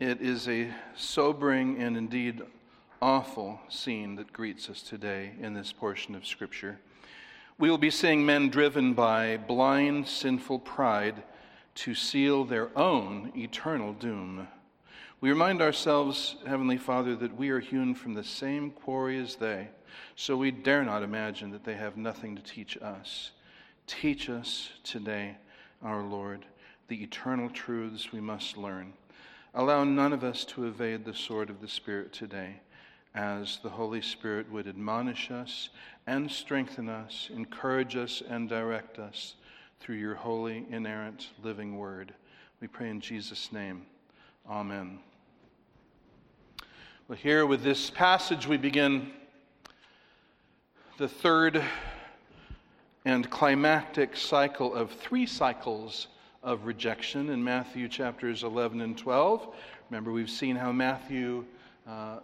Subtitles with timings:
[0.00, 2.42] It is a sobering and indeed
[3.02, 6.78] awful scene that greets us today in this portion of Scripture.
[7.58, 11.24] We will be seeing men driven by blind, sinful pride
[11.74, 14.46] to seal their own eternal doom.
[15.20, 19.66] We remind ourselves, Heavenly Father, that we are hewn from the same quarry as they,
[20.14, 23.32] so we dare not imagine that they have nothing to teach us.
[23.88, 25.38] Teach us today,
[25.82, 26.46] our Lord,
[26.86, 28.92] the eternal truths we must learn.
[29.54, 32.60] Allow none of us to evade the sword of the Spirit today,
[33.14, 35.70] as the Holy Spirit would admonish us
[36.06, 39.36] and strengthen us, encourage us and direct us
[39.80, 42.12] through your holy, inerrant, living word.
[42.60, 43.86] We pray in Jesus' name.
[44.48, 44.98] Amen.
[47.08, 49.12] Well, here with this passage, we begin
[50.98, 51.62] the third
[53.06, 56.08] and climactic cycle of three cycles
[56.48, 59.54] of rejection in Matthew chapters 11 and 12.
[59.90, 61.44] Remember, we've seen how Matthew
[61.86, 62.20] uh,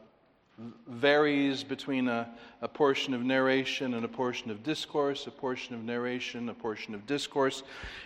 [0.86, 2.30] varies between a,
[2.62, 6.95] a, portion of narration and a portion of discourse, a portion of narration, a portion
[6.95, 7.64] of discourse.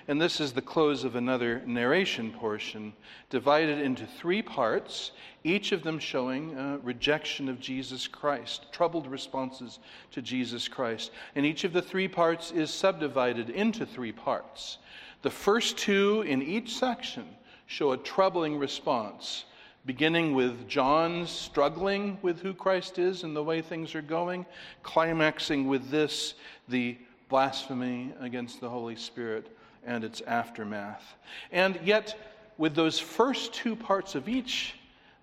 [0.08, 2.94] And this is the close of another narration portion,
[3.30, 5.12] divided into three parts,
[5.44, 9.78] each of them showing uh, rejection of Jesus Christ, troubled responses
[10.10, 11.12] to Jesus Christ.
[11.36, 14.78] And each of the three parts is subdivided into three parts.
[15.22, 17.26] The first two in each section
[17.66, 19.44] show a troubling response,
[19.84, 24.46] beginning with John's struggling with who Christ is and the way things are going,
[24.82, 26.34] climaxing with this,
[26.68, 26.96] the
[27.28, 31.14] blasphemy against the Holy Spirit and its aftermath.
[31.50, 32.16] And yet,
[32.56, 34.74] with those first two parts of each,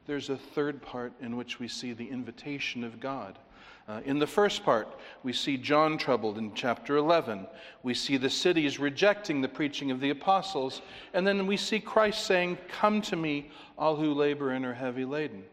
[0.08, 3.40] there's a third part in which we see the invitation of God.
[3.88, 7.46] Uh, in the first part, we see John troubled in chapter 11.
[7.84, 10.82] We see the cities rejecting the preaching of the apostles.
[11.14, 15.06] And then we see Christ saying, Come to me, all who labor and are heavy
[15.06, 15.44] laden.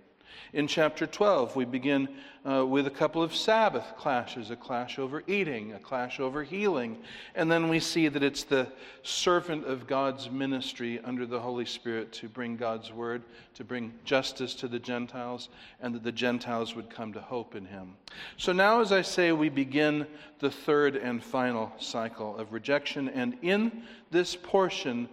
[0.52, 2.08] In chapter 12, we begin
[2.44, 6.98] uh, with a couple of Sabbath clashes a clash over eating, a clash over healing.
[7.34, 8.66] And then we see that it's the
[9.02, 13.22] servant of God's ministry under the Holy Spirit to bring God's word,
[13.54, 15.48] to bring justice to the Gentiles,
[15.80, 17.94] and that the Gentiles would come to hope in him.
[18.36, 20.06] So now, as I say, we begin
[20.40, 23.08] the third and final cycle of rejection.
[23.08, 25.08] And in this portion,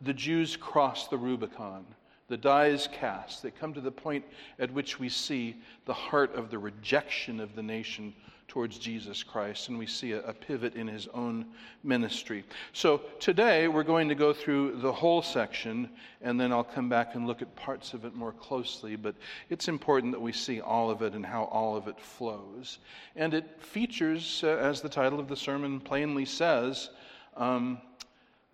[0.00, 1.84] the Jews cross the Rubicon.
[2.32, 3.42] The die is cast.
[3.42, 4.24] They come to the point
[4.58, 5.54] at which we see
[5.84, 8.14] the heart of the rejection of the nation
[8.48, 11.44] towards Jesus Christ, and we see a, a, pivot in his own
[11.84, 12.44] ministry.
[12.72, 15.90] So today we're going to go through the whole section,
[16.22, 18.96] and then I'll come back and look at parts of it more closely.
[18.96, 19.14] But
[19.50, 22.78] it's important that we see all of it and how all of it flows.
[23.14, 26.88] And it features, uh, as the title of the sermon plainly says,
[27.36, 27.78] um,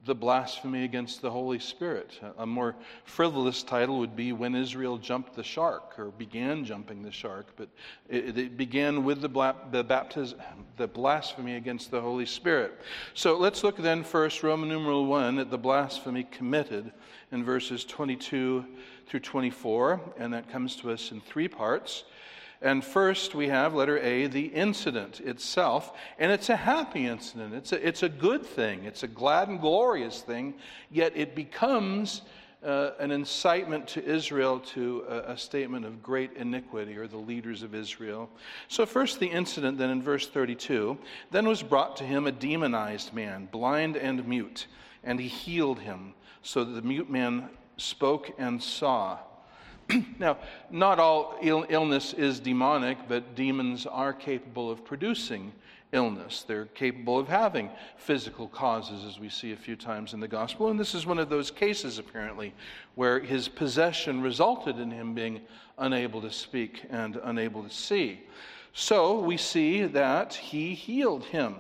[0.05, 2.19] the blasphemy against the Holy Spirit.
[2.39, 7.11] A more frivolous title would be When Israel Jumped the Shark, or began jumping the
[7.11, 7.69] shark, but
[8.09, 10.39] it, it began with the, bla- the, baptism,
[10.77, 12.81] the blasphemy against the Holy Spirit.
[13.15, 16.93] So let's look then first, Roman numeral 1, at the blasphemy committed
[17.33, 18.65] in verses 22
[19.07, 22.05] through 24, and that comes to us in three parts.
[22.61, 25.97] And first, we have letter A, the incident itself.
[26.19, 27.55] And it's a happy incident.
[27.55, 28.85] It's a, it's a good thing.
[28.85, 30.55] It's a glad and glorious thing.
[30.91, 32.23] Yet it becomes
[32.65, 37.63] uh, an incitement to Israel to a, a, statement of great iniquity, or the leaders
[37.63, 38.29] of Israel.
[38.67, 40.99] So, first, the incident, then in verse 32
[41.31, 44.67] then was brought to him a demonized man, blind and mute,
[45.05, 49.19] and he healed him, so that the mute man spoke and saw.
[50.19, 50.39] now,
[50.71, 55.53] not all Ill- illness is demonic, but demons are capable of producing
[55.93, 56.45] illness.
[56.47, 60.69] They're capable of having physical causes, as we see a few times in the gospel.
[60.69, 62.55] And this is one of those cases, apparently,
[62.95, 65.41] where his possession resulted in him being
[65.79, 68.21] unable to speak and unable to see.
[68.75, 71.57] So we see that he healed him.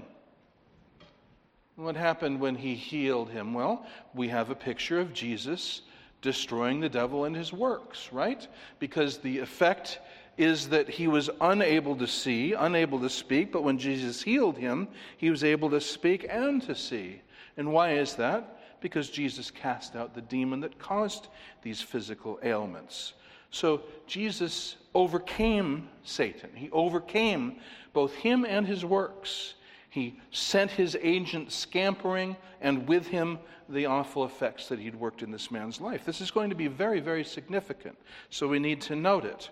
[1.77, 3.55] What happened when he healed him?
[3.55, 5.83] Well, we have a picture of Jesus
[6.21, 8.47] destroying the devil and his works, right?
[8.79, 10.01] Because the effect
[10.37, 14.89] is that he was unable to see, unable to speak, but when Jesus healed him,
[15.17, 17.21] he was able to speak and to see.
[17.57, 18.61] And why is that?
[18.81, 21.27] Because Jesus cast out the demon that caused
[21.63, 23.15] these physical ailments.
[23.51, 26.51] So Jesus overcame Satan.
[26.55, 27.57] He overcame
[27.93, 29.55] both him and his works.
[29.99, 35.31] He sent his agent scampering, and with him the awful effects that he'd worked in
[35.31, 36.05] this man's life.
[36.05, 37.99] This is going to be very, very significant,
[38.31, 39.51] so we need to note it.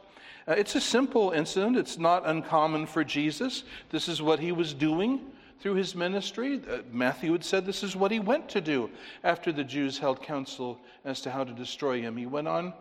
[0.49, 3.65] Uh, it's a simple incident, it's not uncommon for Jesus.
[3.91, 5.21] This is what he was doing.
[5.59, 6.61] through his ministry.
[6.71, 8.91] Uh, Matthew had said this is what he went to do
[9.25, 12.17] after the Jews held council as to how to destroy him.
[12.17, 12.75] He went on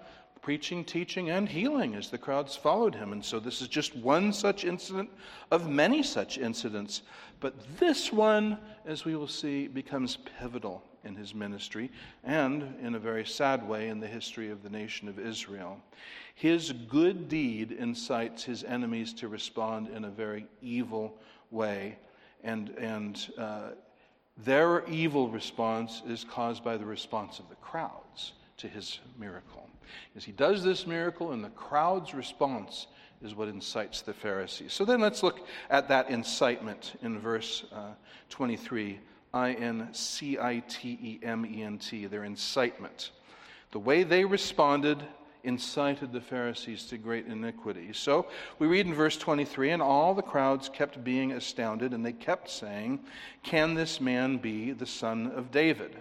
[0.46, 3.14] preaching, teaching, and healing as the crowds followed him.
[3.14, 5.10] And so this is just one such incident
[5.50, 7.02] of many such incidents.
[7.40, 11.90] But this one, as we will see, becomes pivotal in his ministry
[12.24, 15.82] and, in a very sad way, in the history of the nation of Israel.
[16.36, 21.18] His good deed incites his enemies to respond in a very evil
[21.50, 21.98] way.
[22.44, 23.70] And, and uh,
[24.38, 29.65] their evil response is caused by the response of the crowds to his miracle.
[30.16, 32.88] As he does this miracle, and the crowd's response
[33.24, 34.74] is what incites the Pharisees.
[34.74, 37.94] So then let's look at that incitement in verse uh,
[38.30, 39.00] 23
[39.34, 43.12] I N C I T E M E N T, their incitement.
[43.72, 45.04] The way they responded
[45.44, 47.92] incited the Pharisees to great iniquity.
[47.94, 48.28] So
[48.60, 52.50] we read in verse 23 and all the crowds kept being astounded, and they kept
[52.50, 53.00] saying,
[53.44, 55.96] Can this man be the son of David?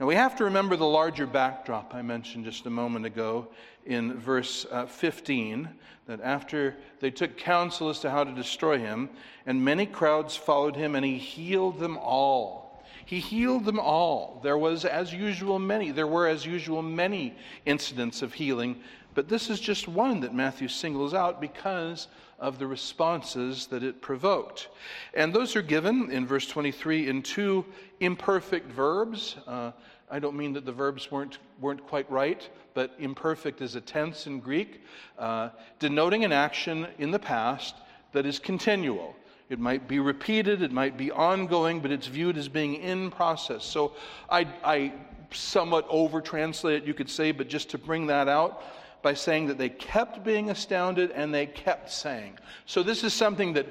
[0.00, 3.48] Now we have to remember the larger backdrop I mentioned just a moment ago
[3.84, 5.68] in verse uh, 15
[6.06, 9.10] that after they took counsel as to how to destroy him,
[9.44, 12.84] and many crowds followed him, and he healed them all.
[13.06, 14.38] He healed them all.
[14.44, 15.90] There was, as usual, many.
[15.90, 17.34] There were, as usual, many
[17.66, 18.80] incidents of healing,
[19.14, 22.06] but this is just one that Matthew singles out because
[22.38, 24.68] of the responses that it provoked.
[25.14, 27.64] And those are given in verse 23 in two
[28.00, 29.36] imperfect verbs.
[29.46, 29.72] Uh,
[30.10, 34.26] I don't mean that the verbs weren't, weren't quite right, but imperfect is a tense
[34.26, 34.82] in Greek,
[35.18, 37.74] uh, denoting an action in the past
[38.12, 39.14] that is continual.
[39.50, 43.64] It might be repeated, it might be ongoing, but it's viewed as being in process.
[43.64, 43.92] So
[44.30, 44.92] I, I
[45.32, 48.62] somewhat over translate it, you could say, but just to bring that out,
[49.02, 52.38] by saying that they kept being astounded and they kept saying.
[52.66, 53.66] So this is something that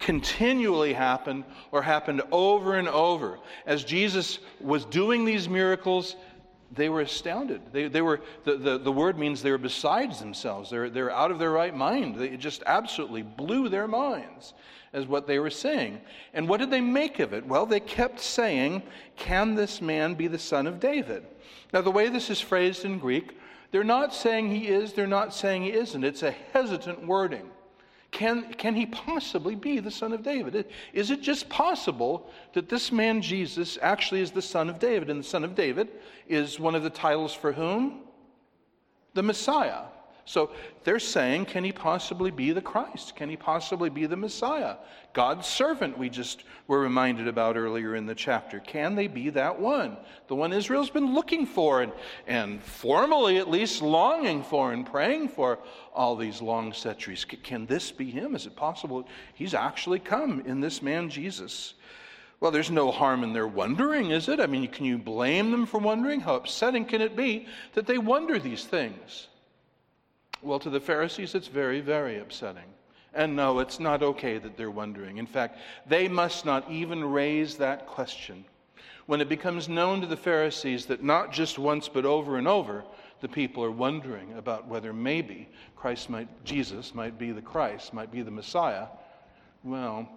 [0.00, 3.38] continually happened or happened over and over.
[3.66, 6.16] As Jesus was doing these miracles,
[6.72, 7.60] they were astounded.
[7.72, 10.70] They, they were, the, the, the word means they were besides themselves.
[10.70, 12.16] They're, they're out of their right mind.
[12.16, 14.54] They, just absolutely blew their minds
[14.92, 16.00] as what they were saying.
[16.32, 17.46] And what did they make of it?
[17.46, 18.82] Well, they kept saying,
[19.16, 21.24] Can this man be the son of David?
[21.72, 23.36] Now, the way this is phrased in Greek,
[23.74, 26.04] they're not saying he is, they're not saying he isn't.
[26.04, 27.50] It's a hesitant wording.
[28.12, 30.66] Can, can he possibly be the son of David?
[30.92, 35.10] Is it just possible that this man Jesus actually is the son of David?
[35.10, 35.88] And the son of David
[36.28, 38.02] is one of the titles for whom?
[39.14, 39.86] The Messiah.
[40.26, 40.50] So
[40.84, 43.14] they're saying, can he possibly be the Christ?
[43.14, 44.76] Can he possibly be the Messiah?
[45.12, 48.58] God's servant, we just were reminded about earlier in the chapter.
[48.60, 49.98] Can they be that one?
[50.28, 51.92] The one Israel's been looking for and,
[52.26, 55.58] and formally at least longing for and praying for
[55.94, 57.24] all these long centuries.
[57.24, 58.34] Can this be him?
[58.34, 61.74] Is it possible he's actually come in this man Jesus?
[62.40, 64.40] Well, there's no harm in their wondering, is it?
[64.40, 66.20] I mean, can you blame them for wondering?
[66.20, 69.28] How upsetting can it be that they wonder these things?
[70.44, 72.74] Well, to the Pharisees, it's very, very upsetting.
[73.14, 75.16] And no, it's not okay that they're wondering.
[75.16, 78.44] In fact, they must not even raise that question.
[79.06, 82.84] When it becomes known to the Pharisees that not just once, but over and over,
[83.20, 88.12] the people are wondering about whether maybe Christ might, Jesus might be the Christ, might
[88.12, 88.86] be the Messiah,
[89.62, 90.08] well,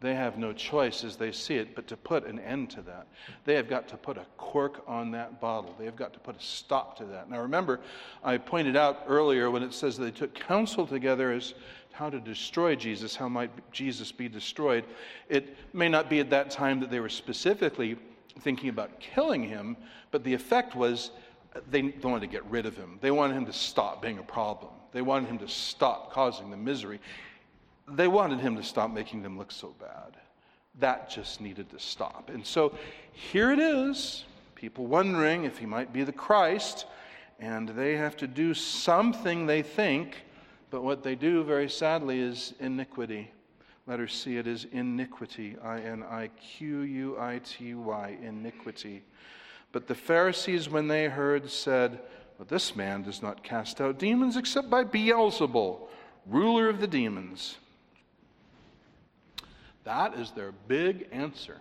[0.00, 3.06] they have no choice as they see it but to put an end to that.
[3.44, 5.74] They have got to put a cork on that bottle.
[5.78, 7.28] They have got to put a stop to that.
[7.28, 7.80] Now, remember,
[8.24, 11.54] I pointed out earlier when it says they took counsel together as
[11.92, 14.84] how to destroy Jesus, how might Jesus be destroyed.
[15.28, 17.96] It may not be at that time that they were specifically
[18.40, 19.76] thinking about killing him,
[20.10, 21.10] but the effect was
[21.70, 22.98] they wanted to get rid of him.
[23.02, 24.72] They wanted him to stop being a problem.
[24.92, 27.00] They wanted him to stop causing the misery.
[27.90, 30.16] They wanted him to stop making them look so bad.
[30.78, 32.30] That just needed to stop.
[32.32, 32.74] And so
[33.12, 36.86] here it is people wondering if he might be the Christ,
[37.38, 40.18] and they have to do something they think,
[40.70, 43.30] but what they do, very sadly, is iniquity.
[43.86, 45.56] Let her see it iniquity.
[45.64, 49.02] I N I Q U I T Y, iniquity.
[49.72, 51.98] But the Pharisees, when they heard, said,
[52.38, 55.80] well, This man does not cast out demons except by Beelzebul,
[56.26, 57.56] ruler of the demons.
[59.84, 61.60] That is their big answer.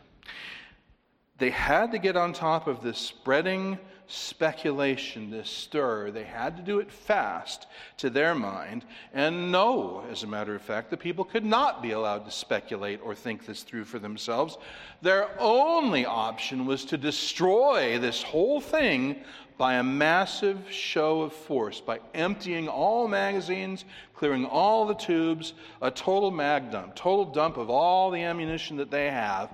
[1.38, 6.11] They had to get on top of this spreading speculation, this stir.
[6.11, 8.83] They had to do it fast to their mind.
[9.13, 12.99] And no, as a matter of fact, the people could not be allowed to speculate
[13.03, 14.57] or think this through for themselves.
[15.01, 19.23] Their only option was to destroy this whole thing
[19.59, 25.51] by a massive show of force, by emptying all magazines, clearing all the tubes,
[25.81, 29.53] a total mag dump, total dump of all the ammunition that they have.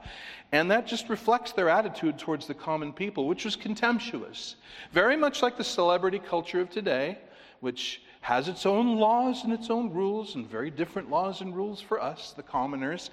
[0.52, 4.58] And that just reflects their attitude towards the common people, which was contemptuous.
[4.92, 7.18] Very much like the celebrity culture of today,
[7.62, 11.82] which has its own laws and its own rules, and very different laws and rules
[11.82, 13.10] for us, the commoners.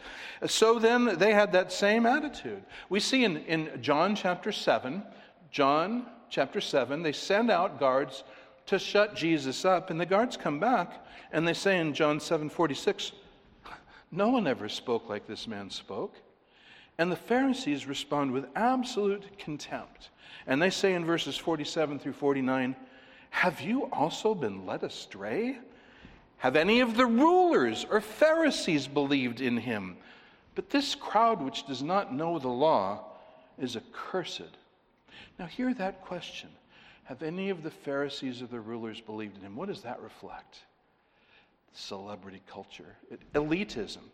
[0.47, 2.63] So then they had that same attitude.
[2.91, 5.03] We see in, in John chapter 7,
[5.51, 8.25] John chapter 7, they send out guards
[8.65, 12.49] to shut Jesus up, and the guards come back and they say in John 7
[12.49, 13.13] 46,
[14.11, 16.17] No one ever spoke like this man spoke.
[16.99, 20.11] And the Pharisees respond with absolute contempt.
[20.47, 22.77] And they say in verses 47 through 49,
[23.31, 25.59] have you also been led astray?
[26.39, 29.97] Have any of the rulers or Pharisees believed in him?
[30.55, 33.05] But this crowd which does not know the law
[33.59, 34.59] is accursed.
[35.43, 36.51] Now, hear that question.
[37.03, 39.57] Have any of the Pharisees or the rulers believed in him?
[39.57, 40.59] What does that reflect?
[41.73, 42.95] Celebrity culture,
[43.35, 44.05] elitism.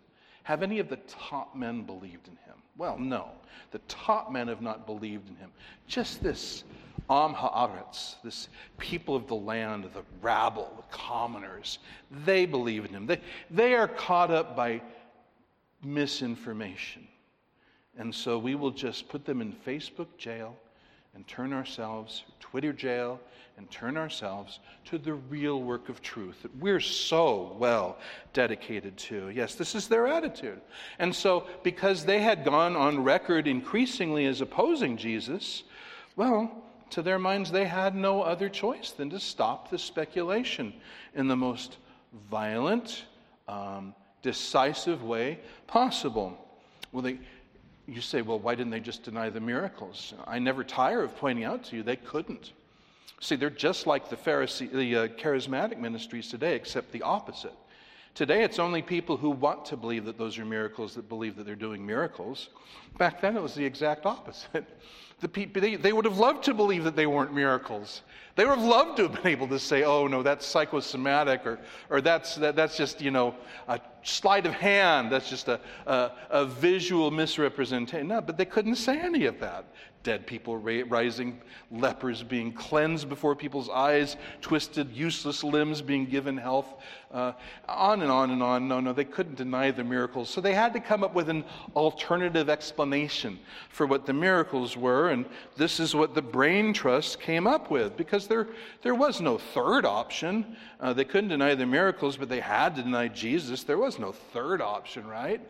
[0.45, 2.55] Have any of the top men believed in him?
[2.79, 3.29] Well, no.
[3.73, 5.51] The top men have not believed in him.
[5.87, 6.65] Just this
[7.11, 11.79] Am Haaretz, this people of the land, the rabble, the commoners,
[12.25, 13.07] they believe in him.
[13.07, 13.21] They,
[13.51, 14.81] they are caught up by
[15.85, 17.07] misinformation.
[17.99, 20.57] And so we will just put them in Facebook jail
[21.15, 23.21] and turn ourselves, Twitter jail,
[23.57, 27.99] and turn ourselves to the real work of truth that we're so well
[28.33, 29.31] dedicated to.
[29.31, 30.61] Yes, this is their attitude.
[31.01, 35.65] And so, because they had gone on record increasingly as opposing Jesus,
[36.15, 40.73] well, to their minds, they had no other choice than to stop the speculation
[41.15, 41.79] in the most
[42.31, 43.05] violent,
[43.49, 46.39] um, decisive way possible.
[46.93, 47.19] Well, they,
[47.89, 50.13] you say, well, why didn't they just deny the miracles?
[50.27, 52.53] I never tire of pointing out to you they couldn't.
[53.21, 57.55] See, they're just like the Pharisee, the uh, charismatic ministries today, except the opposite.
[58.15, 61.47] Today, it's only people who want to believe that those are miracles that believe that
[61.47, 62.51] they're doing miracles.
[62.99, 64.65] Back then, it was the exact opposite.
[65.21, 68.03] The people, they, they would have loved to believe that they weren't miracles.
[68.37, 71.59] They would have loved to have been able to say, oh, no, that's psychosomatic, or,
[71.91, 73.35] or that's, that, that's just, you know,
[73.67, 75.11] a sleight of hand.
[75.11, 78.07] That's just a, a, a visual misrepresentation.
[78.07, 79.65] No, but they couldn't say any of that
[80.05, 86.77] dead people rising, lepers being cleansed before people's eyes, twisted, useless limbs being given health,
[87.13, 87.33] uh,
[87.69, 88.69] on and on and on.
[88.69, 90.31] No, no, they couldn't deny the miracles.
[90.31, 91.45] So they had to come up with an
[91.75, 97.47] alternative explanation for what the miracles were, and this is what the brain trust came
[97.47, 98.49] up with because there,
[98.83, 100.57] there was no third option.
[100.81, 103.65] Uh, they couldn't deny the miracles, but they had to deny Jesus.
[103.65, 105.41] There was no third option, right?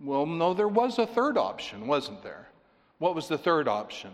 [0.00, 2.48] Well, no, there was a third option, wasn't there?
[2.98, 4.10] What was the third option?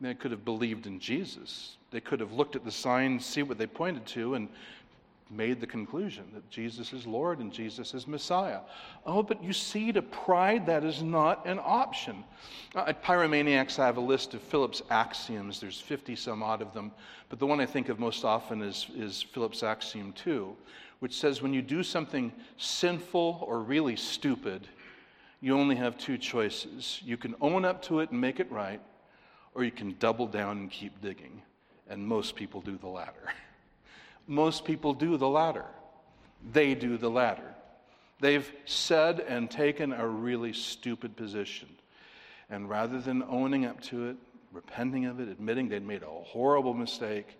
[0.00, 1.76] They could have believed in Jesus.
[1.90, 4.48] They could have looked at the signs, see what they pointed to, and
[5.30, 8.60] made the conclusion that Jesus is Lord and Jesus is Messiah.
[9.04, 12.24] Oh, but you see, to pride, that is not an option.
[12.74, 15.60] Uh, at Pyromaniacs, I have a list of Philip's axioms.
[15.60, 16.92] There's 50 some odd of them,
[17.28, 20.56] but the one I think of most often is, is Philip's axiom 2,
[21.00, 24.66] which says when you do something sinful or really stupid,
[25.40, 27.00] you only have two choices.
[27.04, 28.80] You can own up to it and make it right,
[29.54, 31.42] or you can double down and keep digging.
[31.88, 33.32] And most people do the latter.
[34.28, 35.64] most people do the latter.
[36.52, 37.54] They do the latter.
[38.20, 41.68] They've said and taken a really stupid position.
[42.50, 44.16] And rather than owning up to it,
[44.52, 47.36] repenting of it, admitting they'd made a horrible mistake,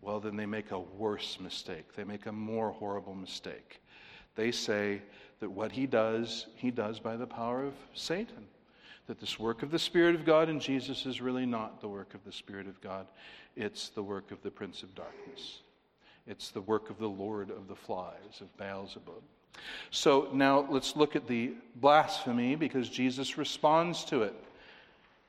[0.00, 1.94] well, then they make a worse mistake.
[1.96, 3.80] They make a more horrible mistake.
[4.36, 5.00] They say,
[5.44, 8.46] that what he does, he does by the power of Satan.
[9.06, 12.14] That this work of the Spirit of God in Jesus is really not the work
[12.14, 13.06] of the Spirit of God,
[13.54, 15.60] it's the work of the Prince of Darkness.
[16.26, 19.22] It's the work of the Lord of the Flies, of Beelzebub.
[19.90, 24.34] So now let's look at the blasphemy because Jesus responds to it.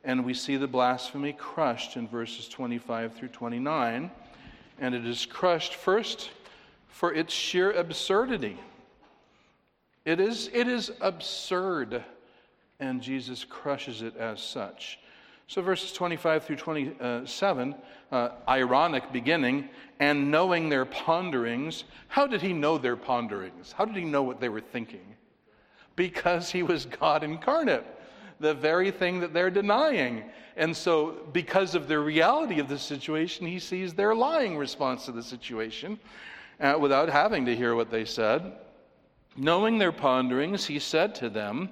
[0.03, 4.11] And we see the blasphemy crushed in verses 25 through 29.
[4.79, 6.29] And it is crushed first
[6.87, 8.57] for its sheer absurdity.
[10.05, 12.03] It is, it is absurd,
[12.79, 14.99] and Jesus crushes it as such.
[15.47, 17.75] So, verses 25 through 27,
[18.11, 21.83] uh, ironic beginning, and knowing their ponderings.
[22.07, 23.71] How did he know their ponderings?
[23.71, 25.15] How did he know what they were thinking?
[25.95, 27.85] Because he was God incarnate,
[28.39, 30.23] the very thing that they're denying.
[30.57, 35.11] And so, because of the reality of the situation, he sees their lying response to
[35.11, 35.99] the situation
[36.59, 38.53] uh, without having to hear what they said.
[39.37, 41.69] Knowing their ponderings, he said to them,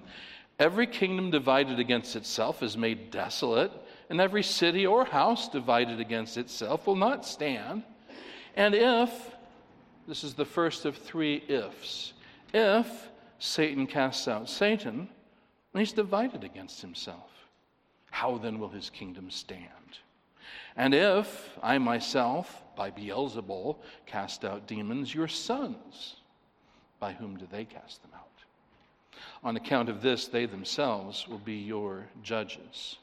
[0.59, 3.71] Every kingdom divided against itself is made desolate,
[4.09, 7.83] and every city or house divided against itself will not stand.
[8.55, 9.35] And if,
[10.07, 12.13] this is the first of three ifs,
[12.53, 15.09] if Satan casts out Satan,
[15.75, 17.31] he's divided against himself.
[18.11, 19.63] How then will his kingdom stand?
[20.75, 26.17] And if I myself, by Beelzebul, cast out demons, your sons,
[26.99, 28.22] by whom do they cast them out?
[29.43, 32.97] On account of this, they themselves will be your judges.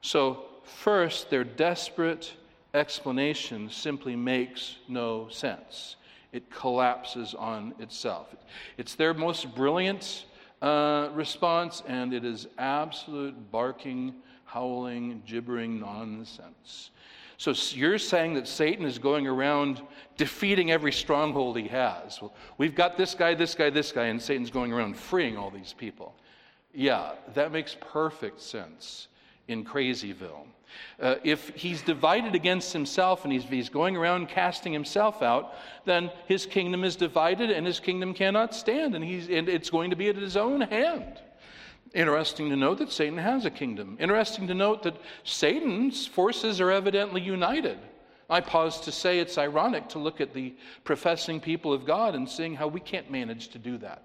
[0.00, 2.32] So, first, their desperate
[2.72, 5.96] explanation simply makes no sense.
[6.32, 8.34] It collapses on itself.
[8.76, 10.24] It's their most brilliant
[10.62, 14.14] uh, response, and it is absolute barking,
[14.46, 16.90] howling, gibbering nonsense.
[17.44, 19.82] So you're saying that Satan is going around
[20.16, 22.18] defeating every stronghold he has.
[22.22, 25.50] Well, we've got this guy, this guy, this guy, and Satan's going around freeing all
[25.50, 26.14] these people.
[26.72, 29.08] Yeah, that makes perfect sense
[29.46, 30.46] in Crazyville.
[30.98, 35.52] Uh, if he's divided against himself and he's, he's going around casting himself out,
[35.84, 39.90] then his kingdom is divided and his kingdom cannot stand, and, he's, and it's going
[39.90, 41.20] to be at his own hand.
[41.94, 43.96] Interesting to note that Satan has a kingdom.
[44.00, 47.78] Interesting to note that Satan's forces are evidently united.
[48.28, 52.28] I pause to say it's ironic to look at the professing people of God and
[52.28, 54.02] seeing how we can't manage to do that.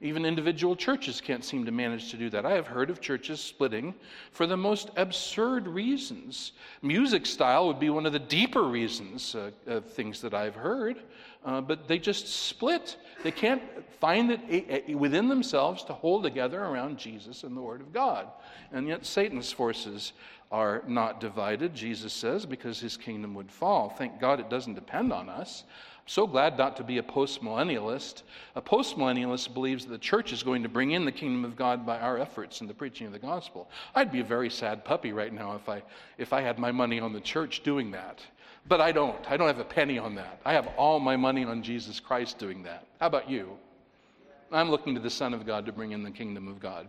[0.00, 2.44] Even individual churches can't seem to manage to do that.
[2.44, 3.94] I have heard of churches splitting
[4.30, 6.52] for the most absurd reasons.
[6.82, 11.02] Music style would be one of the deeper reasons uh, of things that I've heard.
[11.46, 12.96] Uh, but they just split.
[13.22, 13.62] They can't
[14.00, 18.26] find it within themselves to hold together around Jesus and the Word of God.
[18.72, 20.12] And yet Satan's forces
[20.50, 23.90] are not divided, Jesus says, because his kingdom would fall.
[23.90, 25.64] Thank God it doesn't depend on us.
[25.98, 28.22] I'm so glad not to be a postmillennialist.
[28.54, 31.86] A postmillennialist believes that the church is going to bring in the kingdom of God
[31.86, 33.70] by our efforts in the preaching of the gospel.
[33.94, 35.82] I'd be a very sad puppy right now if I,
[36.18, 38.20] if I had my money on the church doing that.
[38.68, 39.16] But I don't.
[39.30, 40.40] I don't have a penny on that.
[40.44, 42.86] I have all my money on Jesus Christ doing that.
[43.00, 43.56] How about you?
[44.52, 46.88] I'm looking to the Son of God to bring in the kingdom of God,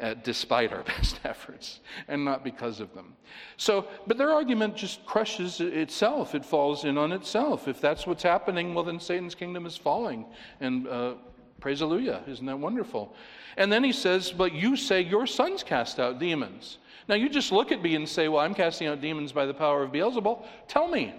[0.00, 3.14] uh, despite our best efforts, and not because of them.
[3.56, 6.34] So, but their argument just crushes itself.
[6.34, 7.68] It falls in on itself.
[7.68, 10.26] If that's what's happening, well, then Satan's kingdom is falling.
[10.60, 11.14] And uh,
[11.60, 12.22] praise Hallelujah.
[12.26, 13.14] Isn't that wonderful?
[13.56, 16.78] And then he says, But you say your sons cast out demons.
[17.12, 19.52] Now, you just look at me and say, Well, I'm casting out demons by the
[19.52, 20.46] power of Beelzebul.
[20.66, 21.14] Tell me,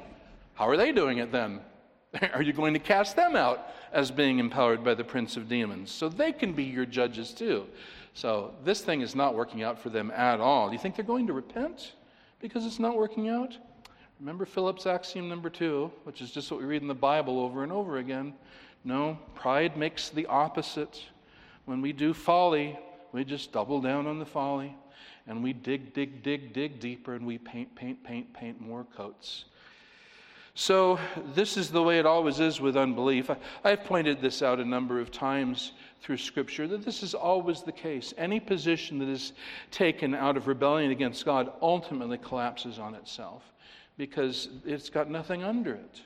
[0.55, 1.59] how are they doing it then?
[2.33, 5.91] Are you going to cast them out as being empowered by the prince of demons?
[5.91, 7.67] So they can be your judges too.
[8.15, 10.67] So this thing is not working out for them at all.
[10.67, 11.91] Do you think they're going to repent
[12.39, 13.55] because it's not working out?
[14.19, 17.61] Remember Philip's axiom number two, which is just what we read in the Bible over
[17.61, 18.33] and over again.
[18.83, 21.03] No, pride makes the opposite.
[21.65, 22.79] When we do folly,
[23.11, 24.75] we just double down on the folly
[25.27, 29.45] and we dig, dig, dig, dig deeper, and we paint, paint, paint, paint more coats.
[30.55, 30.99] So,
[31.33, 33.31] this is the way it always is with unbelief.
[33.63, 37.63] I, have pointed this out a number of times through Scripture that this is always
[37.63, 38.13] the case.
[38.17, 39.33] Any position that is
[39.71, 43.41] taken out of rebellion against God ultimately collapses on itself
[43.97, 46.01] because it's got nothing under it.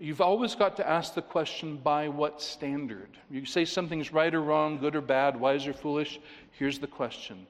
[0.00, 3.18] You've always got to ask the question by what standard?
[3.30, 6.20] You say something's right or wrong, good or bad, wise or foolish.
[6.52, 7.46] Here's the question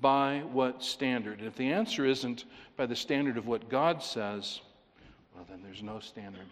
[0.00, 1.38] by what standard?
[1.38, 2.44] And if the answer isn't
[2.76, 4.60] by the standard of what God says,
[5.34, 6.46] well, then there's no standard.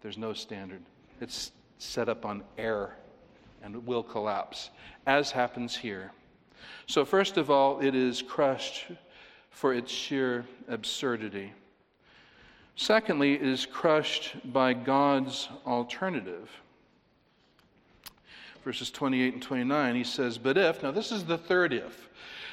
[0.00, 0.82] There's no standard.
[1.20, 2.96] It's set up on error
[3.62, 4.70] and it will collapse,
[5.06, 6.10] as happens here.
[6.86, 8.86] So, first of all, it is crushed
[9.50, 11.52] for its sheer absurdity.
[12.74, 16.50] Secondly, it is crushed by God's alternative
[18.62, 22.08] verses 28 and 29, he says, But if, now this is the third if.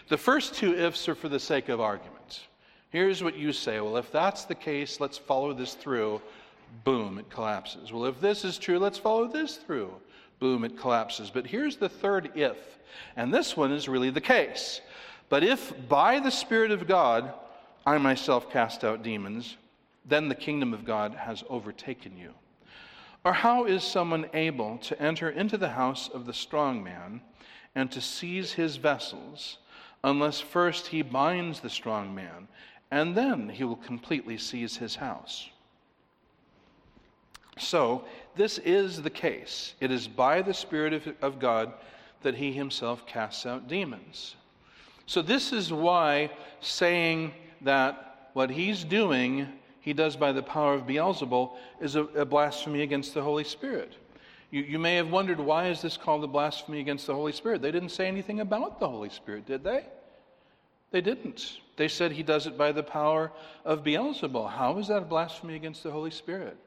[0.10, 2.42] The first two ifs are for the sake of argument.
[2.90, 6.22] Here's what you say well, if that's the case, let's follow this through.
[6.84, 7.92] Boom, it collapses.
[7.92, 9.92] Well, if this is true, let's follow this through.
[10.40, 11.30] Boom, it collapses.
[11.30, 12.58] But here's the third if,
[13.16, 14.82] and this one is really the case.
[15.30, 17.34] But if by the Spirit of God
[17.86, 19.58] I myself cast out demons,
[20.06, 22.34] then the kingdom of God has overtaken you.
[23.26, 27.22] Or how is someone able to enter into the house of the strong man
[27.76, 29.58] and to seize his vessels
[30.04, 32.48] unless first he binds the strong man,
[32.92, 35.50] and then he will completely seize his house?
[37.58, 38.06] So,
[38.36, 39.76] this is the case.
[39.82, 41.74] It is by the Spirit of, God
[42.22, 44.38] that he himself casts out demons.
[45.06, 49.50] So, this is why saying that what he's doing
[49.90, 53.96] he does by the power of Beelzebul is a, a blasphemy against the Holy Spirit.
[54.52, 57.64] You, you may have wondered why is this called a blasphemy against the Holy Spirit?
[57.64, 59.88] They didn't say anything about the Holy Spirit, did they?
[60.92, 61.58] They didn't.
[61.76, 63.32] They said he does it by the power
[63.66, 64.52] of Beelzebul.
[64.52, 66.58] How is that a blasphemy against the Holy Spirit?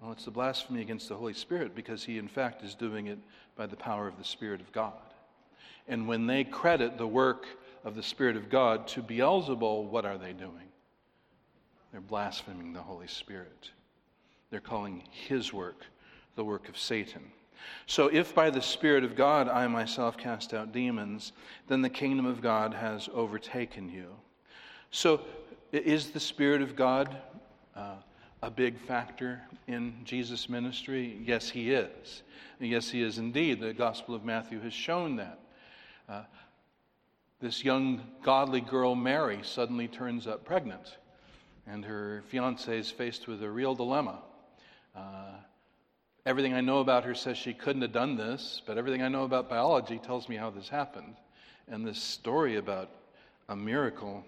[0.00, 3.18] Well, it's a blasphemy against the Holy Spirit because he, in fact, is doing it
[3.54, 4.94] by the power of the Spirit of God.
[5.86, 7.46] And when they credit the work
[7.84, 10.67] of the Spirit of God to Beelzebul, what are they doing?
[11.92, 13.70] They're blaspheming the Holy Spirit.
[14.50, 15.84] They're calling his work
[16.36, 17.22] the work of Satan.
[17.86, 21.32] So, if by the Spirit of God I myself cast out demons,
[21.66, 24.14] then the kingdom of God has overtaken you.
[24.90, 25.20] So,
[25.72, 27.16] is the Spirit of God
[27.74, 27.96] uh,
[28.42, 31.20] a big factor in Jesus' ministry?
[31.24, 32.22] Yes, he is.
[32.60, 33.60] Yes, he is indeed.
[33.60, 35.38] The Gospel of Matthew has shown that.
[36.08, 36.22] Uh,
[37.40, 40.96] this young, godly girl, Mary, suddenly turns up pregnant,
[41.68, 44.18] and her fiance is faced with a real dilemma.
[44.96, 45.32] Uh,
[46.26, 49.24] everything I know about her says she couldn't have done this, but everything I know
[49.24, 51.16] about biology tells me how this happened.
[51.68, 52.90] And this story about
[53.48, 54.24] a miracle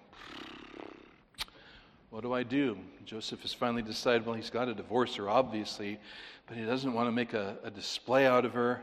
[2.10, 2.76] what do I do?
[3.04, 6.00] Joseph has finally decided, well, he's got to divorce her, obviously,
[6.48, 8.82] but he doesn't want to make a, a display out of her.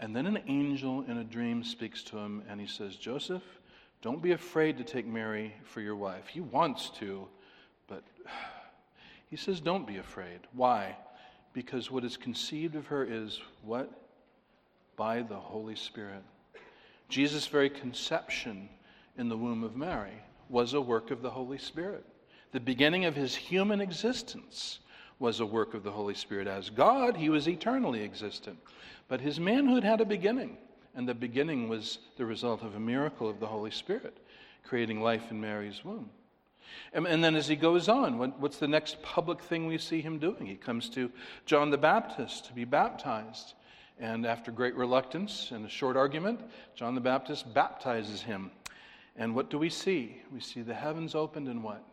[0.00, 3.42] And then an angel in a dream speaks to him and he says, Joseph,
[4.00, 6.26] don't be afraid to take Mary for your wife.
[6.28, 7.28] He wants to,
[7.88, 8.04] but
[9.30, 10.40] he says, don't be afraid.
[10.52, 10.96] Why?
[11.52, 13.90] Because what is conceived of her is what?
[14.96, 16.22] By the Holy Spirit.
[17.08, 18.68] Jesus' very conception
[19.16, 22.04] in the womb of Mary was a work of the Holy Spirit.
[22.52, 24.78] The beginning of his human existence
[25.18, 26.46] was a work of the Holy Spirit.
[26.46, 28.58] As God, he was eternally existent.
[29.08, 30.56] But his manhood had a beginning,
[30.94, 34.16] and the beginning was the result of a miracle of the Holy Spirit,
[34.64, 36.10] creating life in Mary's womb.
[36.92, 40.00] And, and then as he goes on, what, what's the next public thing we see
[40.00, 40.46] him doing?
[40.46, 41.10] He comes to
[41.46, 43.54] John the Baptist to be baptized.
[44.00, 46.40] And after great reluctance and a short argument,
[46.74, 48.50] John the Baptist baptizes him.
[49.16, 50.22] And what do we see?
[50.32, 51.84] We see the heavens opened and what?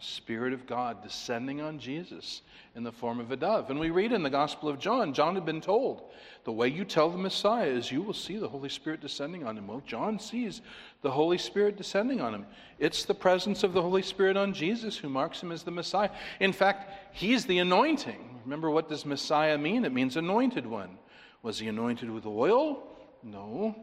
[0.00, 2.42] Spirit of God descending on Jesus
[2.74, 3.70] in the form of a dove.
[3.70, 6.10] And we read in the Gospel of John, John had been told,
[6.44, 9.58] the way you tell the Messiah is you will see the Holy Spirit descending on
[9.58, 9.66] him.
[9.66, 10.62] Well, John sees
[11.02, 12.46] the Holy Spirit descending on him.
[12.78, 16.10] It's the presence of the Holy Spirit on Jesus who marks him as the Messiah.
[16.40, 18.40] In fact, he's the anointing.
[18.44, 19.84] Remember, what does Messiah mean?
[19.84, 20.98] It means anointed one.
[21.42, 22.86] Was he anointed with oil?
[23.22, 23.74] No.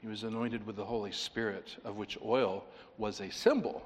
[0.00, 2.64] He was anointed with the Holy Spirit, of which oil
[2.98, 3.82] was a symbol.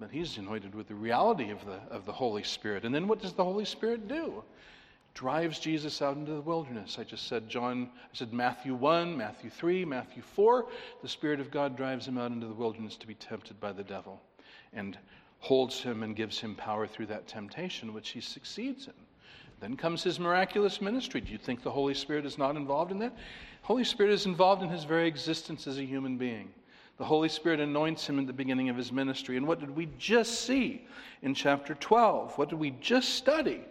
[0.00, 2.84] But he's anointed with the reality of the, of the Holy Spirit.
[2.84, 4.42] And then what does the Holy Spirit do?
[5.12, 6.96] Drives Jesus out into the wilderness.
[6.98, 10.66] I just said John, I said Matthew 1, Matthew 3, Matthew 4.
[11.02, 13.84] The Spirit of God drives him out into the wilderness to be tempted by the
[13.84, 14.22] devil
[14.72, 14.96] and
[15.40, 18.94] holds him and gives him power through that temptation, which he succeeds in.
[19.60, 21.20] Then comes his miraculous ministry.
[21.20, 23.14] Do you think the Holy Spirit is not involved in that?
[23.62, 26.50] Holy Spirit is involved in his very existence as a human being.
[27.00, 29.38] The Holy Spirit anoints him at the beginning of his ministry.
[29.38, 30.86] And what did we just see
[31.22, 32.36] in chapter 12?
[32.36, 33.62] What did we just study?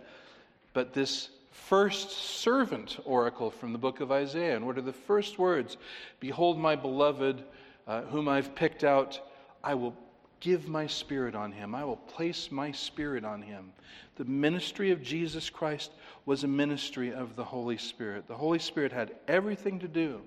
[0.73, 4.55] But this first servant oracle from the book of Isaiah.
[4.55, 5.77] And what are the first words?
[6.19, 7.43] Behold, my beloved,
[7.85, 9.19] uh, whom I've picked out,
[9.63, 9.95] I will
[10.39, 11.75] give my spirit on him.
[11.75, 13.73] I will place my spirit on him.
[14.15, 15.91] The ministry of Jesus Christ
[16.25, 18.27] was a ministry of the Holy Spirit.
[18.27, 20.19] The Holy Spirit had everything to do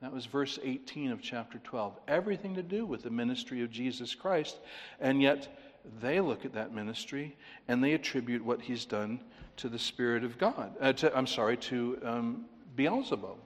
[0.00, 1.98] that was verse 18 of chapter 12.
[2.06, 4.58] Everything to do with the ministry of Jesus Christ.
[5.00, 5.48] And yet
[6.00, 9.20] they look at that ministry and they attribute what he's done
[9.56, 10.72] to the Spirit of God.
[10.80, 12.44] Uh, to, I'm sorry, to um,
[12.76, 13.38] Beelzebub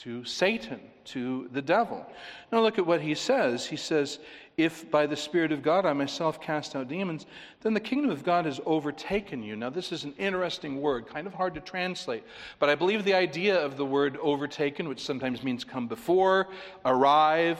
[0.00, 2.06] to Satan, to the devil.
[2.50, 3.66] Now look at what he says.
[3.66, 4.18] He says,
[4.56, 7.26] If by the Spirit of God I myself cast out demons,
[7.60, 9.56] then the kingdom of God has overtaken you.
[9.56, 12.24] Now, this is an interesting word, kind of hard to translate,
[12.58, 16.48] but I believe the idea of the word overtaken, which sometimes means come before,
[16.84, 17.58] arrive,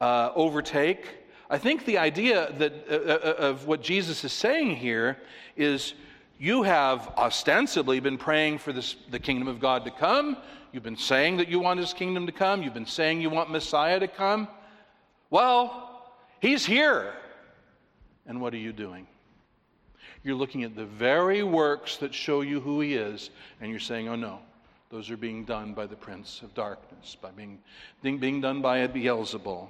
[0.00, 1.22] uh, overtake,
[1.52, 5.18] I think the idea that, uh, uh of what Jesus is saying here
[5.54, 5.92] is
[6.38, 10.38] you have ostensibly been praying for this, the kingdom of God to come.
[10.72, 12.62] You've been saying that you want his kingdom to come.
[12.62, 14.48] You've been saying you want Messiah to come.
[15.28, 16.02] Well,
[16.40, 17.12] he's here.
[18.26, 19.06] And what are you doing?
[20.24, 23.30] You're looking at the very works that show you who he is,
[23.60, 24.38] and you're saying, oh no,
[24.88, 27.58] those are being done by the prince of darkness, by being,
[28.02, 29.68] being done by a Beelzebul.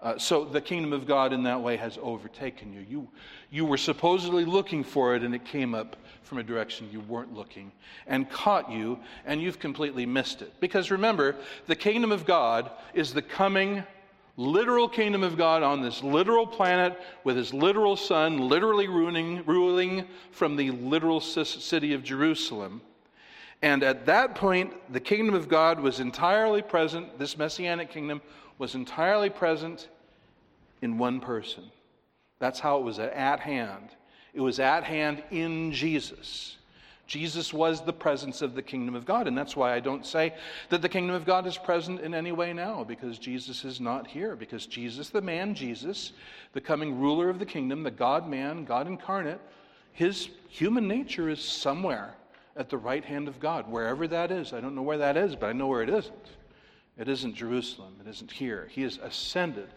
[0.00, 2.84] Uh, so the kingdom of God in that way has overtaken you.
[2.88, 3.08] you.
[3.50, 7.34] You were supposedly looking for it, and it came up from a direction you weren't
[7.34, 7.72] looking
[8.06, 10.52] and caught you, and you've completely missed it.
[10.60, 13.84] Because remember, the kingdom of God is the coming
[14.36, 20.06] literal kingdom of God on this literal planet with his literal son literally ruling, ruling
[20.30, 22.80] from the literal city of Jerusalem.
[23.60, 27.18] And at that point, the kingdom of God was entirely present.
[27.18, 28.20] This messianic kingdom
[28.58, 29.88] was entirely present
[30.80, 31.64] in one person.
[32.38, 33.90] That's how it was at hand.
[34.34, 36.56] It was at hand in Jesus.
[37.06, 39.26] Jesus was the presence of the kingdom of God.
[39.26, 40.34] And that's why I don't say
[40.70, 44.06] that the kingdom of God is present in any way now, because Jesus is not
[44.06, 44.34] here.
[44.34, 46.12] Because Jesus, the man Jesus,
[46.52, 49.40] the coming ruler of the kingdom, the God man, God incarnate,
[49.92, 52.14] his human nature is somewhere
[52.56, 54.52] at the right hand of God, wherever that is.
[54.52, 56.28] I don't know where that is, but I know where it isn't.
[56.98, 58.68] It isn't Jerusalem, it isn't here.
[58.70, 59.68] He is ascended,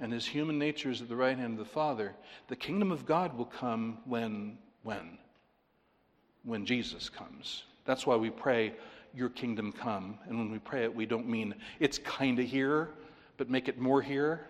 [0.00, 2.14] and his human nature is at the right hand of the Father.
[2.48, 4.58] The kingdom of God will come when?
[4.82, 5.18] When?
[6.44, 7.64] When Jesus comes.
[7.84, 8.74] That's why we pray,
[9.14, 10.18] Your kingdom come.
[10.26, 12.88] And when we pray it, we don't mean it's kind of here,
[13.36, 14.46] but make it more here.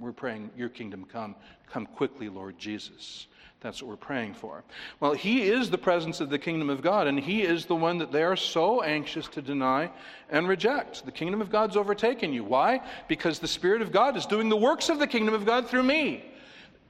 [0.00, 1.36] We're praying, Your kingdom come.
[1.70, 3.26] Come quickly, Lord Jesus.
[3.60, 4.64] That's what we're praying for.
[5.00, 7.98] Well, He is the presence of the kingdom of God, and He is the one
[7.98, 9.90] that they are so anxious to deny
[10.30, 11.04] and reject.
[11.04, 12.42] The kingdom of God's overtaken you.
[12.42, 12.80] Why?
[13.06, 15.82] Because the Spirit of God is doing the works of the kingdom of God through
[15.82, 16.24] me.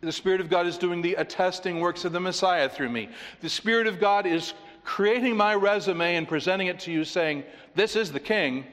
[0.00, 3.08] The Spirit of God is doing the attesting works of the Messiah through me.
[3.40, 7.44] The Spirit of God is creating my resume and presenting it to you, saying,
[7.74, 8.64] This is the King,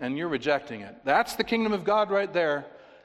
[0.00, 0.96] and you're rejecting it.
[1.04, 2.64] That's the kingdom of God right there,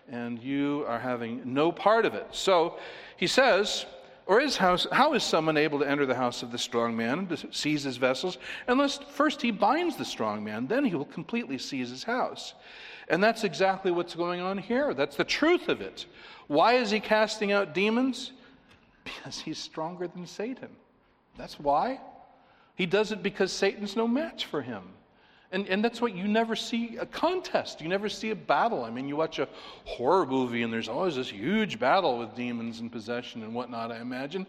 [0.10, 2.28] and you are having no part of it.
[2.32, 2.78] So
[3.18, 3.86] he says,
[4.26, 7.28] or is house, how is someone able to enter the house of the strong man
[7.28, 10.68] to seize his vessels unless first he binds the strong man?
[10.68, 12.54] Then he will completely seize his house.
[13.10, 14.94] And that's exactly what's going on here.
[14.94, 16.06] That's the truth of it.
[16.48, 18.34] Why is he casting out demons?
[19.06, 20.70] Because he's stronger than Satan.
[21.38, 22.02] That's why.
[22.76, 24.84] He does it because Satan's no match for him.
[25.52, 27.80] And, and that's what you never see a contest.
[27.80, 28.84] You never see a battle.
[28.84, 29.48] I mean, you watch a
[29.86, 34.02] horror movie and there's always this huge battle with demons and possession and whatnot, I
[34.02, 34.46] imagine.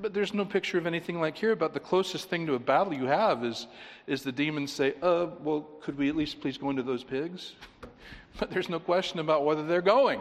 [0.00, 1.50] But there's no picture of anything like here.
[1.50, 3.66] About the closest thing to a battle you have is,
[4.06, 7.54] is the demons say, uh, well, could we at least please go into those pigs?
[8.38, 10.20] but there's no question about whether they're going.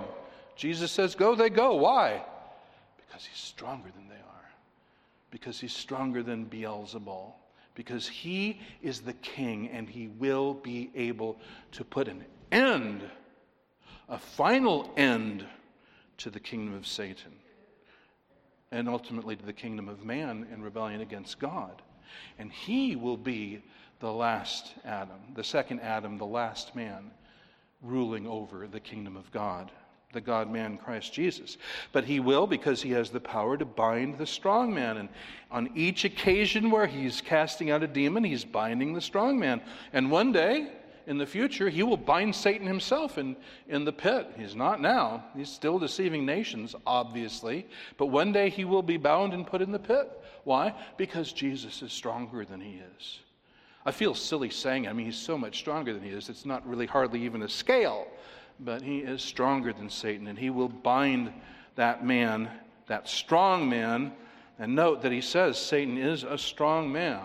[0.56, 1.76] Jesus says, go, they go.
[1.76, 2.24] Why?
[2.98, 4.50] Because he's stronger than they are.
[5.30, 7.34] Because he's stronger than Beelzebul
[7.78, 11.38] because he is the king and he will be able
[11.72, 13.04] to put an end,
[14.10, 15.46] a final end
[16.18, 17.34] to the kingdom of Satan
[18.72, 21.84] and ultimately to the kingdom of man in rebellion against God.
[22.40, 23.62] And he will be
[24.00, 27.12] the last Adam, the second Adam, the last man
[27.84, 29.72] ruling over the kingdom of God
[30.18, 31.58] the God man Christ Jesus.
[31.92, 34.98] But he will because he has the power to bind the strong man.
[34.98, 35.10] And
[35.52, 39.62] on each occasion where he's casting out a demon, he's binding the strong man.
[39.94, 40.72] And one day,
[41.06, 43.36] in the future, he will bind Satan himself in,
[43.68, 44.28] in the pit.
[44.40, 45.24] He's not now.
[45.36, 47.68] He's still deceiving nations, obviously.
[47.98, 50.10] But one day he will be bound and put in the pit.
[50.46, 50.74] Why?
[50.98, 53.20] Because Jesus is stronger than he is.
[53.86, 54.90] I feel silly saying it.
[54.90, 56.28] I mean, he's so much stronger than he is.
[56.28, 58.08] It's not really hardly even a scale
[58.60, 61.32] but he is stronger than Satan, and he will bind
[61.76, 62.50] that man,
[62.88, 64.14] that strong man.
[64.60, 67.22] And note that he says Satan is a strong man.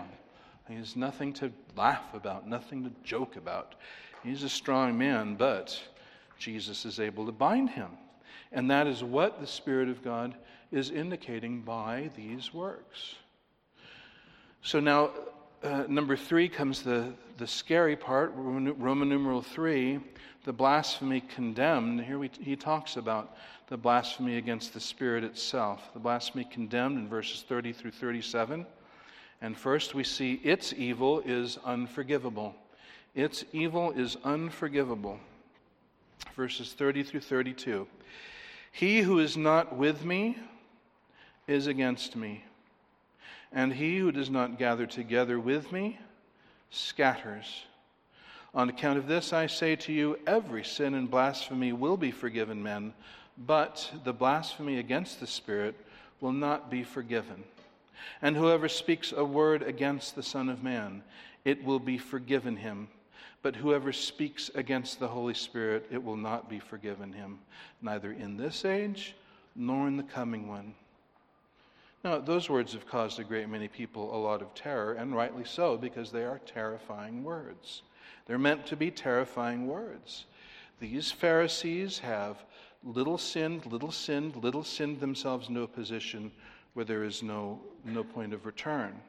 [0.67, 3.75] He has nothing to laugh about, nothing to joke about.
[4.23, 5.81] He's a strong man, but
[6.37, 7.89] Jesus is able to bind him.
[8.51, 10.35] And that is what the Spirit of God
[10.71, 13.15] is indicating by these works.
[14.61, 15.11] So now,
[15.63, 19.99] uh, number three comes the, the scary part, Roman numeral three
[20.43, 25.89] the blasphemy condemned, here we, he talks about the blasphemy against the Spirit itself.
[25.93, 28.65] The blasphemy condemned in verses 30 through 37.
[29.41, 32.55] And first we see its evil is unforgivable.
[33.15, 35.17] Its evil is unforgivable.
[36.35, 37.87] Verses 30 through 32.
[38.71, 40.37] He who is not with me
[41.47, 42.43] is against me,
[43.53, 45.99] and he who does not gather together with me
[46.69, 47.63] scatters.
[48.55, 52.61] On account of this, I say to you, every sin and blasphemy will be forgiven
[52.61, 52.93] men,
[53.37, 55.75] but the blasphemy against the Spirit
[56.19, 57.43] will not be forgiven.
[58.21, 61.03] And whoever speaks a word against the Son of Man,
[61.45, 62.89] it will be forgiven him.
[63.41, 67.39] But whoever speaks against the Holy Spirit, it will not be forgiven him,
[67.81, 69.15] neither in this age
[69.55, 70.73] nor in the coming one.
[72.03, 75.45] Now, those words have caused a great many people a lot of terror, and rightly
[75.45, 77.81] so, because they are terrifying words.
[78.25, 80.25] They're meant to be terrifying words.
[80.79, 82.43] These Pharisees have
[82.83, 86.31] little sinned, little sinned, little sinned themselves into a position
[86.73, 88.99] where there is no, no point of return.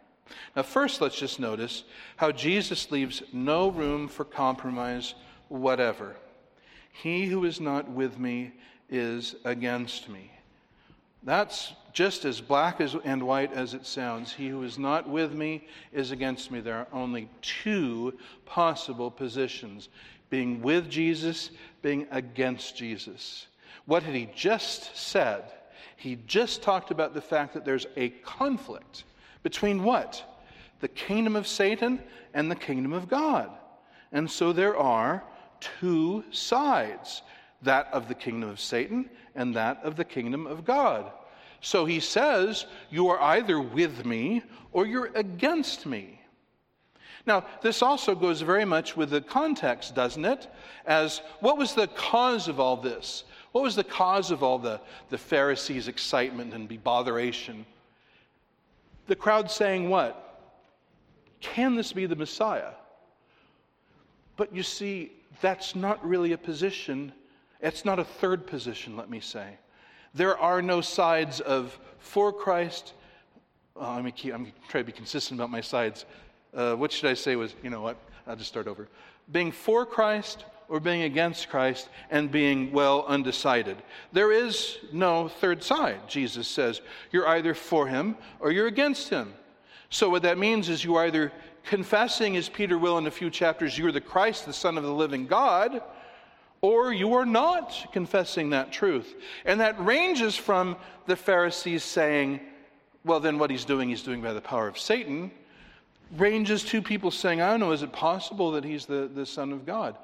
[0.54, 1.84] Now, first, let's just notice
[2.16, 5.14] how Jesus leaves no room for compromise
[5.48, 6.14] whatever.
[6.92, 8.52] He who is not with me
[8.88, 10.30] is against me.
[11.24, 14.32] That's just as black as, and white as it sounds.
[14.32, 16.60] He who is not with me is against me.
[16.60, 19.88] There are only two possible positions
[20.28, 23.46] being with Jesus, being against Jesus.
[23.86, 25.44] What had he just said?
[25.96, 29.04] He just talked about the fact that there's a conflict
[29.44, 30.22] between what?
[30.80, 32.02] The kingdom of Satan
[32.34, 33.50] and the kingdom of God.
[34.10, 35.22] And so there are
[35.60, 37.22] two sides
[37.62, 41.12] that of the kingdom of Satan and that of the kingdom of God.
[41.64, 46.20] So he says, You are either with me or you're against me.
[47.26, 50.46] Now, this also goes very much with the context, doesn't it?
[50.84, 53.24] As what was the cause of all this?
[53.52, 57.64] What was the cause of all the, the Pharisees' excitement and botheration?
[59.06, 60.20] The crowd saying, What?
[61.40, 62.72] Can this be the Messiah?
[64.36, 67.14] But you see, that's not really a position.
[67.62, 69.56] It's not a third position, let me say.
[70.14, 72.92] There are no sides of for Christ.
[73.74, 76.04] Oh, let me keep, I'm trying to be consistent about my sides.
[76.54, 77.96] Uh, what should I say was, you know what?
[78.26, 78.88] I'll just start over.
[79.32, 83.76] Being for Christ or being against Christ and being, well, undecided.
[84.12, 86.80] There is no third side, Jesus says.
[87.10, 89.34] You're either for him or you're against him.
[89.90, 91.32] So, what that means is you are either
[91.64, 94.92] confessing, as Peter will in a few chapters, you're the Christ, the Son of the
[94.92, 95.82] living God,
[96.64, 99.16] or you are not confessing that truth.
[99.44, 102.40] And that ranges from the Pharisees saying,
[103.04, 105.30] well, then what he's doing, he's doing by the power of Satan,
[106.16, 109.52] ranges to people saying, I don't know, is it possible that he's the, the Son
[109.52, 109.98] of God?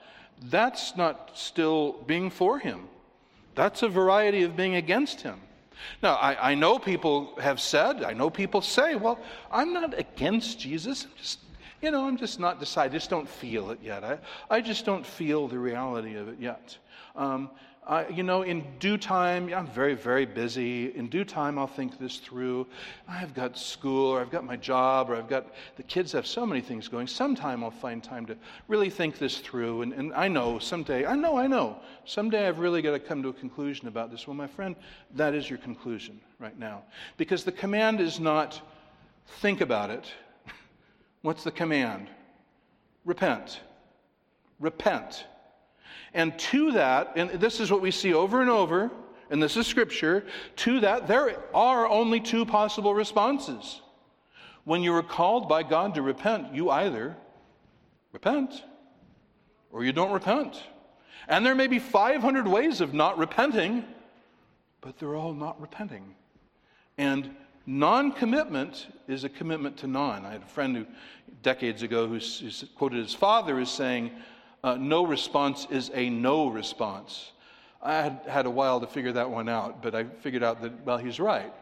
[0.50, 2.88] That's not still being for him.
[3.54, 5.40] That's a variety of being against him.
[6.02, 9.18] Now, I, I know people have said, I know people say, well,
[9.50, 11.06] I'm not against Jesus.
[11.06, 11.38] I'm just
[11.82, 12.92] you know, I'm just not decided.
[12.92, 14.04] I just don't feel it yet.
[14.04, 16.76] I, I just don't feel the reality of it yet.
[17.16, 17.50] Um,
[17.86, 20.94] I, you know, in due time, I'm very, very busy.
[20.94, 22.66] In due time, I'll think this through.
[23.08, 26.44] I've got school, or I've got my job, or I've got the kids have so
[26.44, 27.06] many things going.
[27.06, 28.36] Sometime I'll find time to
[28.68, 29.82] really think this through.
[29.82, 33.22] And, and I know someday, I know, I know, someday I've really got to come
[33.22, 34.26] to a conclusion about this.
[34.26, 34.76] Well, my friend,
[35.14, 36.82] that is your conclusion right now.
[37.16, 38.60] Because the command is not
[39.40, 40.04] think about it,
[41.22, 42.08] What's the command?
[43.04, 43.60] Repent.
[44.58, 45.26] Repent.
[46.14, 48.90] And to that, and this is what we see over and over,
[49.30, 53.80] and this is scripture, to that, there are only two possible responses.
[54.64, 57.16] When you are called by God to repent, you either
[58.12, 58.64] repent
[59.70, 60.62] or you don't repent.
[61.28, 63.84] And there may be 500 ways of not repenting,
[64.80, 66.14] but they're all not repenting.
[66.98, 67.36] And
[67.70, 70.26] Non commitment is a commitment to none.
[70.26, 70.86] I had a friend who,
[71.40, 72.18] decades ago, who,
[72.74, 74.10] quoted his father as saying,
[74.64, 77.30] uh, No response is a no response.
[77.80, 80.84] I had had a while to figure that one out, but I figured out that,
[80.84, 81.52] well, he's right.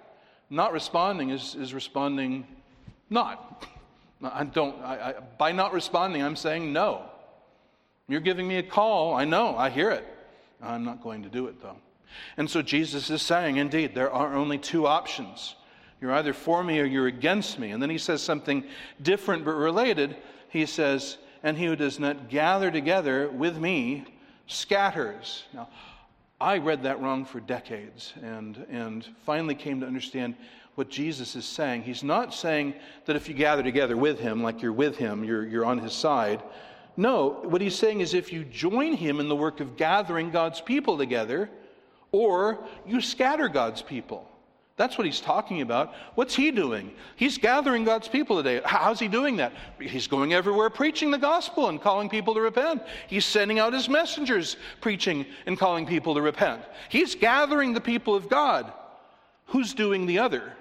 [0.48, 2.46] Not responding is, is responding
[3.10, 3.66] not.
[4.22, 7.02] I don't, I, I, by not responding, I'm saying no.
[8.08, 9.12] You're giving me a call.
[9.12, 10.06] I know, I hear it.
[10.62, 11.76] I'm not going to do it, though.
[12.38, 15.54] And so Jesus is saying, indeed, there are only two options.
[16.00, 17.72] You're either for me or you're against me.
[17.72, 18.64] And then he says something
[19.02, 20.16] different but related.
[20.48, 24.04] He says, And he who does not gather together with me
[24.46, 25.44] scatters.
[25.52, 25.68] Now,
[26.40, 30.36] I read that wrong for decades and, and finally came to understand
[30.76, 31.82] what Jesus is saying.
[31.82, 32.74] He's not saying
[33.06, 35.92] that if you gather together with him, like you're with him, you're, you're on his
[35.92, 36.40] side.
[36.96, 40.60] No, what he's saying is if you join him in the work of gathering God's
[40.60, 41.50] people together,
[42.12, 44.28] or you scatter God's people.
[44.78, 45.92] That's what he's talking about.
[46.14, 46.92] What's he doing?
[47.16, 48.62] He's gathering God's people today.
[48.64, 49.52] How's he doing that?
[49.80, 52.82] He's going everywhere preaching the gospel and calling people to repent.
[53.08, 56.62] He's sending out his messengers preaching and calling people to repent.
[56.90, 58.72] He's gathering the people of God.
[59.46, 60.52] Who's doing the other?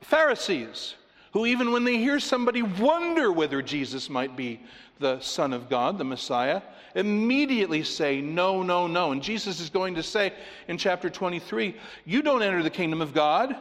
[0.00, 0.94] The Pharisees,
[1.32, 4.60] who even when they hear somebody wonder whether Jesus might be
[4.98, 6.60] the Son of God, the Messiah,
[6.94, 9.12] immediately say, No, no, no.
[9.12, 10.32] And Jesus is going to say
[10.68, 13.56] in chapter 23, You don't enter the kingdom of God.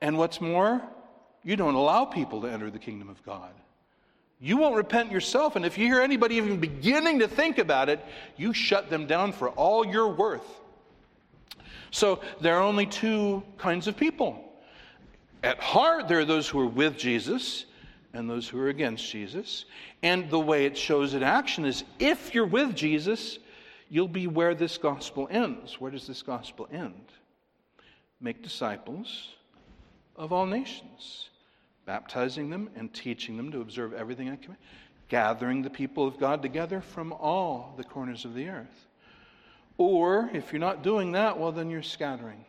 [0.00, 0.80] And what's more,
[1.44, 3.52] you don't allow people to enter the kingdom of God.
[4.40, 5.56] You won't repent yourself.
[5.56, 8.00] And if you hear anybody even beginning to think about it,
[8.38, 10.46] you shut them down for all you're worth.
[11.90, 14.42] So there are only two kinds of people.
[15.42, 17.66] At heart, there are those who are with Jesus
[18.12, 19.64] and those who are against Jesus.
[20.02, 23.38] And the way it shows in action is if you're with Jesus,
[23.88, 25.80] you'll be where this gospel ends.
[25.80, 27.12] Where does this gospel end?
[28.20, 29.28] Make disciples
[30.16, 31.30] of all nations,
[31.86, 34.60] baptizing them and teaching them to observe everything I command,
[35.08, 38.86] gathering the people of God together from all the corners of the earth.
[39.78, 42.44] Or if you're not doing that, well, then you're scattering.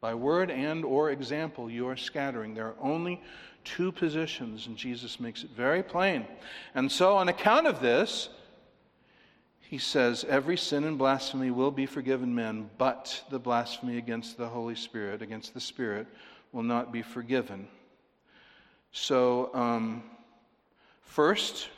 [0.00, 2.54] By word and or example, you are scattering.
[2.54, 3.20] There are only
[3.66, 6.24] two positions, and Jesus makes it very plain.
[6.74, 8.30] And so, on account of this,
[9.60, 14.48] he says, Every sin and blasphemy will be forgiven men, but the blasphemy against the
[14.48, 16.06] Holy Spirit, against the Spirit,
[16.52, 17.66] will not be forgiven.
[18.92, 20.04] So, um,
[21.02, 21.68] first,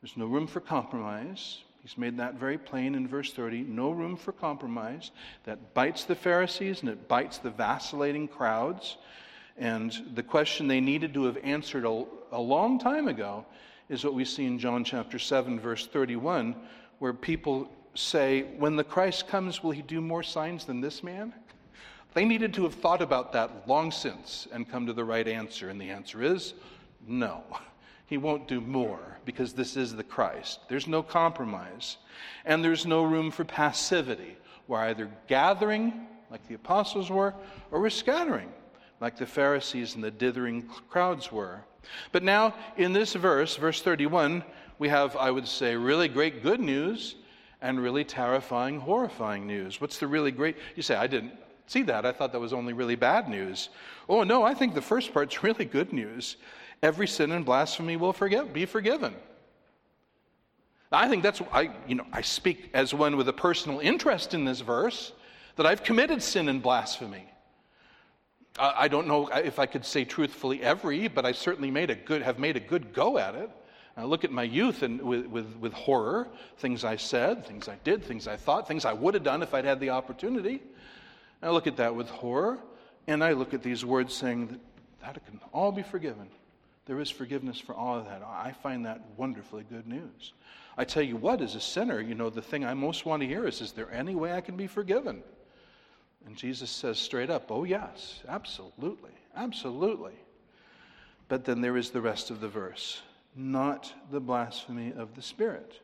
[0.00, 1.58] there's no room for compromise.
[1.82, 3.62] He's made that very plain in verse 30.
[3.62, 5.10] No room for compromise.
[5.44, 8.96] That bites the Pharisees and it bites the vacillating crowds.
[9.58, 13.44] And the question they needed to have answered a, a long time ago
[13.88, 16.56] is what we see in John chapter 7, verse 31,
[16.98, 21.34] where people say, When the Christ comes, will he do more signs than this man?
[22.14, 25.70] They needed to have thought about that long since and come to the right answer.
[25.70, 26.54] And the answer is
[27.06, 27.42] no.
[28.06, 30.60] He won't do more because this is the Christ.
[30.68, 31.96] There's no compromise.
[32.44, 34.36] And there's no room for passivity.
[34.68, 37.32] We're either gathering, like the apostles were,
[37.70, 38.52] or we're scattering,
[39.02, 41.60] like the Pharisees and the dithering crowds were.
[42.12, 44.44] But now, in this verse, verse 31,
[44.78, 47.16] we have, I would say, really great good news
[47.60, 49.80] and really terrifying, horrifying news.
[49.80, 50.56] What's the really great?
[50.76, 51.32] You say, I didn't
[51.66, 52.06] see that.
[52.06, 53.70] I thought that was only really bad news.
[54.08, 56.36] Oh, no, I think the first part's really good news.
[56.80, 59.16] Every sin and blasphemy will forgive, be forgiven.
[60.92, 64.44] I think that's, I, you know, I speak as one with a personal interest in
[64.44, 65.12] this verse
[65.56, 67.31] that I've committed sin and blasphemy.
[68.58, 72.22] I don't know if I could say truthfully every, but I certainly made a good,
[72.22, 73.50] have made a good go at it.
[73.96, 76.28] I look at my youth and with, with, with horror,
[76.58, 79.52] things I said, things I did, things I thought, things I would have done if
[79.52, 80.62] I'd had the opportunity.
[81.42, 82.58] I look at that with horror,
[83.06, 84.60] and I look at these words saying that
[85.00, 86.28] that can all be forgiven.
[86.86, 88.22] There is forgiveness for all of that.
[88.22, 90.32] I find that wonderfully good news.
[90.76, 93.28] I tell you what, as a sinner, you know, the thing I most want to
[93.28, 95.22] hear is, is there any way I can be forgiven?
[96.26, 100.14] And Jesus says straight up, oh, yes, absolutely, absolutely.
[101.28, 103.02] But then there is the rest of the verse
[103.34, 105.80] not the blasphemy of the Spirit.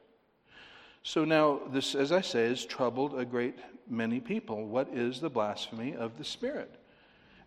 [1.02, 3.56] So now, this, as I say, has troubled a great
[3.88, 4.66] many people.
[4.66, 6.74] What is the blasphemy of the Spirit?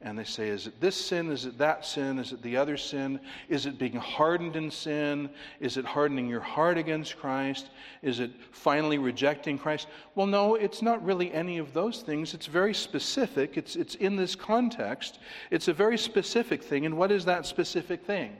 [0.04, 1.32] And they say, is it this sin?
[1.32, 2.18] Is it that sin?
[2.18, 3.20] Is it the other sin?
[3.50, 5.30] Is it being hardened in sin?
[5.60, 7.70] Is it hardening your heart against Christ?
[8.02, 9.88] Is it finally rejecting Christ?
[10.16, 12.34] Well, no, it's not really any of those things.
[12.34, 13.58] It's very specific.
[13.58, 15.20] It's, it's in this context.
[15.52, 16.88] It's a very specific thing.
[16.88, 18.36] And what is that specific thing?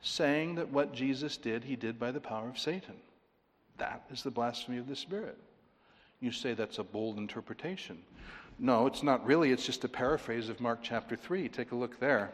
[0.00, 2.96] Saying that what Jesus did, he did by the power of Satan.
[3.78, 5.38] That is the blasphemy of the Spirit.
[6.20, 7.98] You say that's a bold interpretation.
[8.58, 9.50] No, it's not really.
[9.50, 11.48] It's just a paraphrase of Mark chapter 3.
[11.48, 12.32] Take a look there.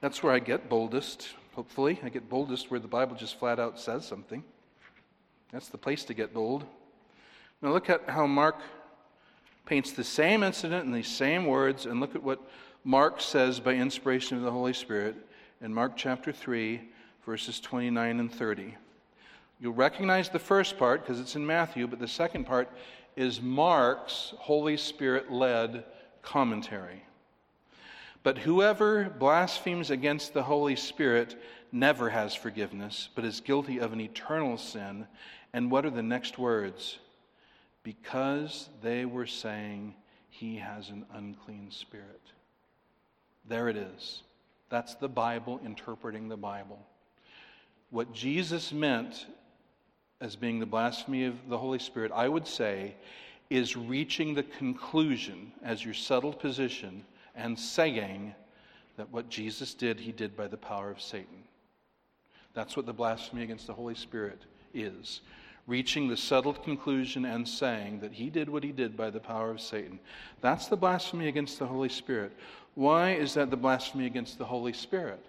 [0.00, 1.98] That's where I get boldest, hopefully.
[2.04, 4.44] I get boldest where the Bible just flat out says something.
[5.52, 6.64] That's the place to get bold.
[7.62, 8.60] Now, look at how Mark
[9.66, 12.40] paints the same incident in these same words, and look at what
[12.84, 15.16] Mark says by inspiration of the Holy Spirit
[15.60, 16.80] in Mark chapter 3,
[17.26, 18.76] verses 29 and 30.
[19.60, 22.70] You'll recognize the first part because it's in Matthew, but the second part
[23.16, 25.84] is Mark's Holy Spirit led
[26.22, 27.02] commentary.
[28.22, 31.36] But whoever blasphemes against the Holy Spirit
[31.72, 35.06] never has forgiveness, but is guilty of an eternal sin.
[35.52, 36.98] And what are the next words?
[37.82, 39.94] Because they were saying
[40.30, 42.20] he has an unclean spirit.
[43.48, 44.22] There it is.
[44.68, 46.78] That's the Bible interpreting the Bible.
[47.90, 49.26] What Jesus meant
[50.20, 52.94] as being the blasphemy of the Holy Spirit, I would say,
[53.50, 57.04] is reaching the conclusion as your settled position
[57.34, 58.34] and saying
[58.96, 61.44] that what Jesus did, he did by the power of Satan.
[62.52, 64.42] That's what the blasphemy against the Holy Spirit
[64.74, 65.20] is.
[65.66, 69.50] Reaching the settled conclusion and saying that he did what he did by the power
[69.50, 70.00] of Satan.
[70.40, 72.32] That's the blasphemy against the Holy Spirit.
[72.74, 75.24] Why is that the blasphemy against the Holy Spirit?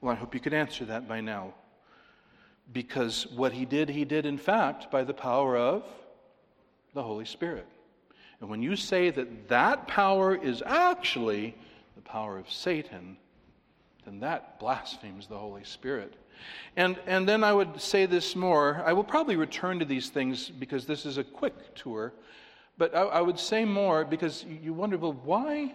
[0.00, 1.54] Well, I hope you could answer that by now.
[2.72, 5.84] Because what he did, he did in fact by the power of
[6.94, 7.66] the Holy Spirit.
[8.40, 11.54] And when you say that that power is actually
[11.94, 13.16] the power of Satan,
[14.04, 16.14] then that blasphemes the Holy Spirit.
[16.76, 18.82] And, and then I would say this more.
[18.84, 22.12] I will probably return to these things because this is a quick tour.
[22.78, 25.72] But I, I would say more because you wonder, well, why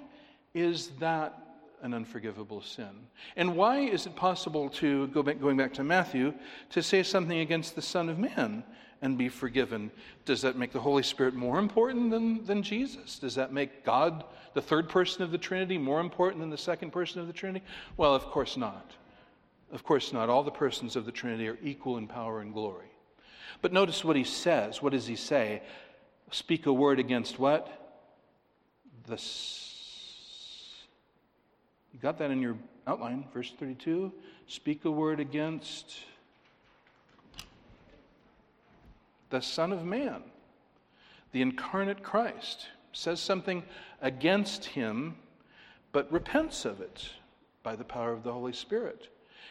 [0.53, 1.40] is that
[1.81, 3.07] an unforgivable sin.
[3.35, 6.33] And why is it possible to, go back, going back to Matthew,
[6.71, 8.63] to say something against the Son of Man
[9.01, 9.91] and be forgiven?
[10.25, 13.19] Does that make the Holy Spirit more important than, than Jesus?
[13.19, 14.23] Does that make God,
[14.53, 17.65] the third person of the Trinity, more important than the second person of the Trinity?
[17.97, 18.91] Well, of course not.
[19.71, 20.29] Of course not.
[20.29, 22.91] All the persons of the Trinity are equal in power and glory.
[23.61, 24.81] But notice what he says.
[24.81, 25.61] What does he say?
[26.31, 27.77] Speak a word against what?
[29.07, 29.17] The
[31.93, 34.11] you got that in your outline, verse 32.
[34.47, 35.99] Speak a word against
[39.29, 40.21] the Son of Man,
[41.31, 43.63] the incarnate Christ, says something
[44.01, 45.15] against him,
[45.91, 47.09] but repents of it
[47.63, 49.07] by the power of the Holy Spirit.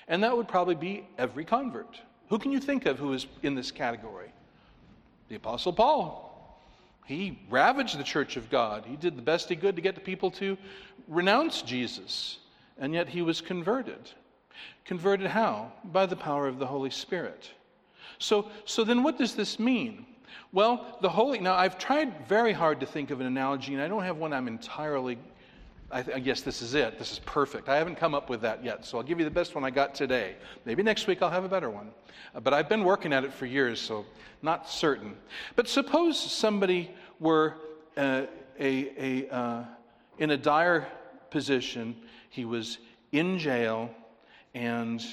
[0.08, 2.00] And that would probably be every convert.
[2.28, 4.32] Who can you think of who is in this category?
[5.28, 6.29] The Apostle Paul,
[7.06, 8.84] he ravaged the church of God.
[8.86, 10.56] He did the best he could to get the people to
[11.08, 12.38] renounce Jesus,
[12.78, 14.10] and yet he was converted.
[14.84, 15.72] Converted how?
[15.84, 17.50] By the power of the Holy Spirit.
[18.18, 20.06] So, so then what does this mean?
[20.52, 23.88] Well, the Holy, now I've tried very hard to think of an analogy, and I
[23.88, 25.18] don't have one I'm entirely,
[25.92, 26.98] I, I guess this is it.
[26.98, 27.68] This is perfect.
[27.68, 29.70] I haven't come up with that yet, so I'll give you the best one I
[29.70, 30.36] got today.
[30.64, 31.90] Maybe next week I'll have a better one.
[32.34, 34.06] Uh, but I've been working at it for years, so
[34.42, 35.16] not certain.
[35.56, 37.54] But suppose somebody were
[37.96, 38.26] uh,
[38.58, 39.64] a, a, uh,
[40.18, 40.86] in a dire
[41.30, 41.96] position,
[42.28, 42.78] he was
[43.12, 43.90] in jail,
[44.54, 45.04] and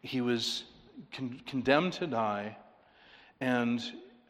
[0.00, 0.64] he was
[1.12, 2.56] con- condemned to die,
[3.40, 3.82] and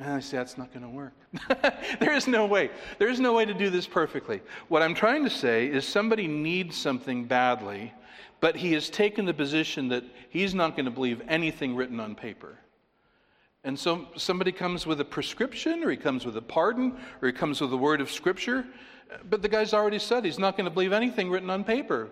[0.02, 1.12] Ah, and I say, that's not going to work.
[2.00, 2.70] there is no way.
[2.98, 4.40] There is no way to do this perfectly.
[4.68, 7.92] What I'm trying to say is somebody needs something badly,
[8.40, 12.16] but he has taken the position that he's not going to believe anything written on
[12.16, 12.58] paper.
[13.62, 17.32] And so somebody comes with a prescription, or he comes with a pardon, or he
[17.32, 18.66] comes with a word of scripture,
[19.30, 22.08] but the guy's already said he's not going to believe anything written on paper.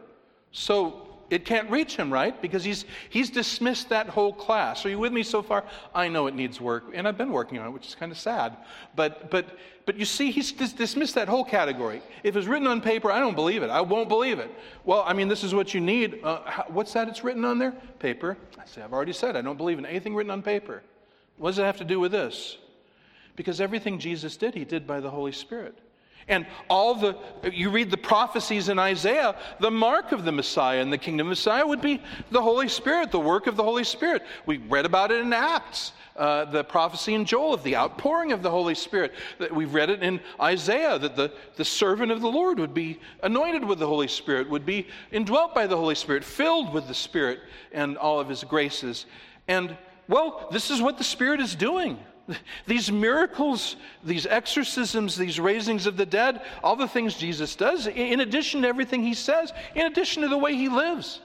[0.52, 2.40] So it can't reach him, right?
[2.42, 4.84] Because he's, he's dismissed that whole class.
[4.84, 5.64] Are you with me so far?
[5.94, 8.18] I know it needs work, and I've been working on it, which is kind of
[8.18, 8.56] sad.
[8.96, 9.46] But, but,
[9.86, 12.02] but you see, he's dis- dismissed that whole category.
[12.24, 13.70] If it's written on paper, I don't believe it.
[13.70, 14.50] I won't believe it.
[14.84, 16.20] Well, I mean, this is what you need.
[16.24, 17.72] Uh, how, what's that it's written on there?
[18.00, 18.36] Paper.
[18.58, 20.82] I say, I've already said I don't believe in anything written on paper.
[21.36, 22.58] What does it have to do with this?
[23.36, 25.78] Because everything Jesus did, he did by the Holy Spirit.
[26.30, 27.16] And all the,
[27.52, 31.30] you read the prophecies in Isaiah, the mark of the Messiah and the kingdom of
[31.30, 32.00] Messiah would be
[32.30, 34.22] the Holy Spirit, the work of the Holy Spirit.
[34.46, 35.92] We read about it in Acts.
[36.16, 39.14] Uh, the prophecy in Joel of the outpouring of the Holy Spirit.
[39.38, 43.00] That We've read it in Isaiah that the, the servant of the Lord would be
[43.22, 46.94] anointed with the Holy Spirit, would be indwelt by the Holy Spirit, filled with the
[46.94, 47.40] Spirit
[47.72, 49.06] and all of his graces.
[49.48, 49.74] And,
[50.08, 51.98] well, this is what the Spirit is doing.
[52.66, 58.20] These miracles, these exorcisms, these raisings of the dead, all the things Jesus does, in
[58.20, 61.20] addition to everything he says, in addition to the way he lives.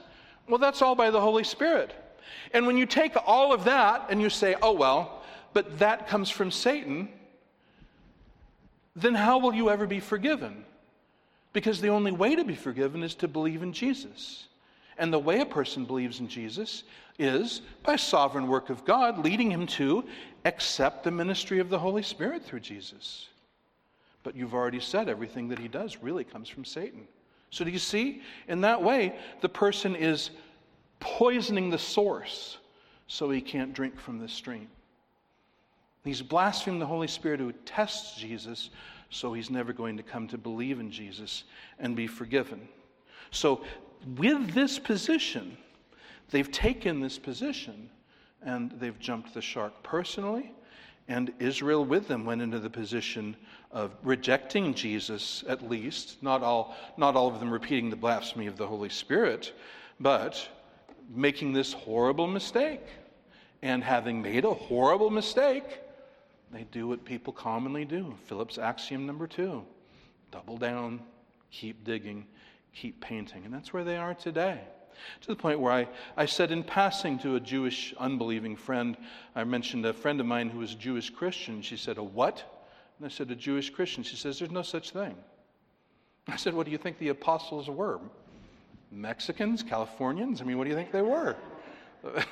[0.48, 1.92] Well, that's all by the Holy Spirit.
[2.52, 6.30] And when you take all of that and you say, oh, well, but that comes
[6.30, 7.08] from Satan,
[8.94, 10.64] then how will you ever be forgiven?
[11.52, 14.48] Because the only way to be forgiven is to believe in Jesus.
[14.98, 16.84] And the way a person believes in Jesus
[17.18, 20.04] is by sovereign work of God, leading him to
[20.46, 23.28] accept the ministry of the Holy Spirit through Jesus.
[24.22, 27.06] But you've already said everything that he does really comes from Satan.
[27.50, 28.22] So do you see?
[28.48, 30.30] In that way, the person is
[31.00, 32.58] poisoning the source
[33.08, 34.68] so he can't drink from the stream.
[36.04, 38.70] He's blaspheming the Holy Spirit who tests Jesus,
[39.10, 41.44] so he's never going to come to believe in Jesus
[41.80, 42.68] and be forgiven.
[43.32, 43.62] So,
[44.16, 45.56] with this position,
[46.30, 47.90] they've taken this position
[48.42, 50.52] and they've jumped the shark personally.
[51.08, 53.36] And Israel with them went into the position
[53.70, 58.56] of rejecting Jesus, at least, not all, not all of them repeating the blasphemy of
[58.56, 59.52] the Holy Spirit,
[60.00, 60.48] but
[61.08, 62.82] making this horrible mistake.
[63.62, 65.80] And having made a horrible mistake,
[66.52, 68.14] they do what people commonly do.
[68.26, 69.64] Philip's axiom number two
[70.30, 71.00] double down,
[71.50, 72.26] keep digging,
[72.74, 73.44] keep painting.
[73.44, 74.60] And that's where they are today.
[75.22, 78.96] To the point where I, I said in passing to a Jewish unbelieving friend,
[79.34, 81.62] I mentioned a friend of mine who was a Jewish Christian.
[81.62, 82.42] She said, A what?
[82.98, 84.02] And I said, A Jewish Christian.
[84.02, 85.14] She says, There's no such thing.
[86.28, 88.00] I said, What do you think the apostles were?
[88.90, 89.62] Mexicans?
[89.62, 90.40] Californians?
[90.40, 91.36] I mean, what do you think they were?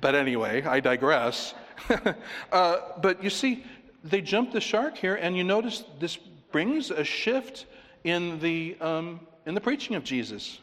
[0.00, 1.54] but anyway, I digress.
[2.52, 3.64] uh, but you see,
[4.04, 6.16] they jumped the shark here, and you notice this
[6.52, 7.66] brings a shift
[8.04, 10.58] in the, um, in the preaching of Jesus.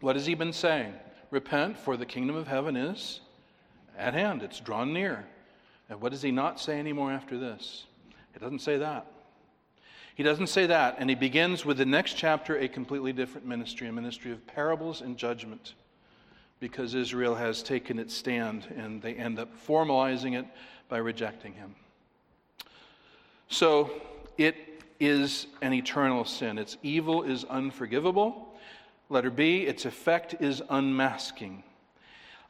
[0.00, 0.94] What has he been saying?
[1.30, 3.20] Repent, for the kingdom of heaven is
[3.98, 5.26] at hand, it's drawn near.
[5.90, 7.84] And what does he not say anymore after this?
[8.32, 9.06] He doesn't say that.
[10.14, 10.96] He doesn't say that.
[10.98, 15.00] And he begins with the next chapter a completely different ministry, a ministry of parables
[15.00, 15.74] and judgment,
[16.60, 20.46] because Israel has taken its stand and they end up formalizing it
[20.88, 21.74] by rejecting him.
[23.48, 23.90] So
[24.36, 24.56] it
[25.00, 26.58] is an eternal sin.
[26.58, 28.47] Its evil is unforgivable.
[29.10, 31.62] Letter B, its effect is unmasking.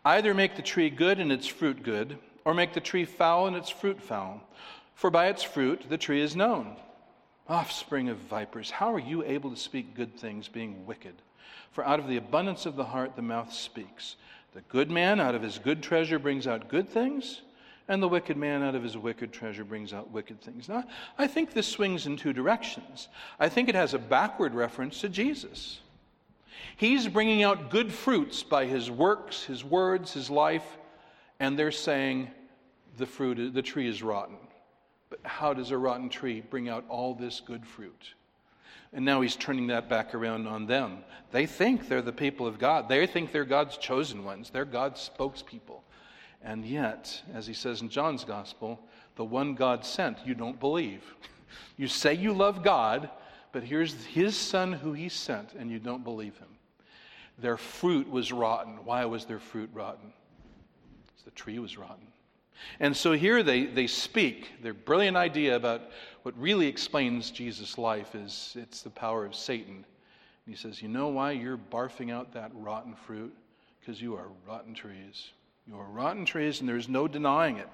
[0.04, 3.56] Either make the tree good and its fruit good, or make the tree foul and
[3.56, 4.42] its fruit foul.
[4.94, 6.76] For by its fruit the tree is known.
[7.48, 11.14] Offspring of vipers, how are you able to speak good things, being wicked?
[11.70, 14.16] For out of the abundance of the heart the mouth speaks.
[14.52, 17.42] The good man out of his good treasure brings out good things,
[17.86, 20.68] and the wicked man out of his wicked treasure brings out wicked things.
[20.68, 20.84] Now,
[21.16, 23.08] I think this swings in two directions.
[23.38, 25.80] I think it has a backward reference to Jesus.
[26.76, 30.78] He's bringing out good fruits by his works, his words, his life,
[31.40, 32.30] and they're saying
[32.96, 34.36] the fruit, the tree is rotten.
[35.10, 38.14] But how does a rotten tree bring out all this good fruit?
[38.92, 40.98] And now he's turning that back around on them.
[41.30, 42.88] They think they're the people of God.
[42.88, 44.50] They think they're God's chosen ones.
[44.50, 45.80] They're God's spokespeople.
[46.42, 48.80] And yet, as he says in John's gospel,
[49.16, 51.02] the one God sent, you don't believe.
[51.78, 53.08] You say you love God,
[53.52, 56.48] but here's his son who he sent, and you don't believe him.
[57.38, 58.84] Their fruit was rotten.
[58.84, 60.12] Why was their fruit rotten?
[61.06, 62.06] Because the tree was rotten.
[62.80, 65.82] And so here they, they speak their brilliant idea about
[66.22, 69.76] what really explains Jesus' life is it's the power of Satan.
[69.76, 73.34] And he says, You know why you're barfing out that rotten fruit?
[73.80, 75.30] Because you are rotten trees.
[75.66, 77.68] You are rotten trees, and there's no denying it.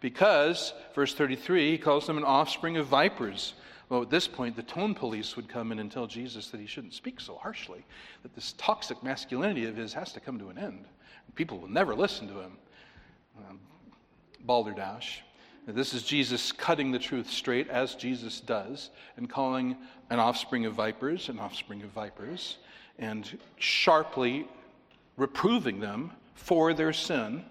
[0.00, 3.54] Because, verse 33, he calls them an offspring of vipers.
[3.88, 6.66] Well, at this point, the tone police would come in and tell Jesus that he
[6.66, 7.84] shouldn't speak so harshly,
[8.22, 10.86] that this toxic masculinity of his has to come to an end.
[11.34, 12.52] People will never listen to him.
[13.38, 13.60] Um,
[14.46, 15.22] balderdash.
[15.66, 19.76] This is Jesus cutting the truth straight, as Jesus does, and calling
[20.10, 22.58] an offspring of vipers an offspring of vipers,
[22.98, 24.46] and sharply
[25.16, 27.44] reproving them for their sin.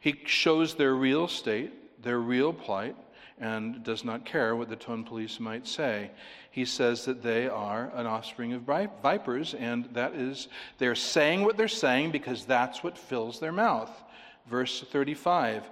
[0.00, 2.96] He shows their real state, their real plight,
[3.40, 6.10] and does not care what the tone police might say.
[6.50, 11.56] He says that they are an offspring of vipers, and that is, they're saying what
[11.56, 13.90] they're saying because that's what fills their mouth.
[14.48, 15.64] Verse 35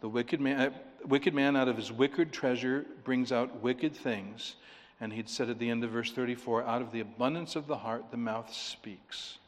[0.00, 0.70] The wicked man, uh,
[1.06, 4.56] wicked man out of his wicked treasure brings out wicked things.
[5.02, 7.76] And he'd said at the end of verse 34 out of the abundance of the
[7.76, 9.38] heart, the mouth speaks.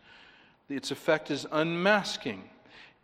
[0.69, 2.43] Its effect is unmasking.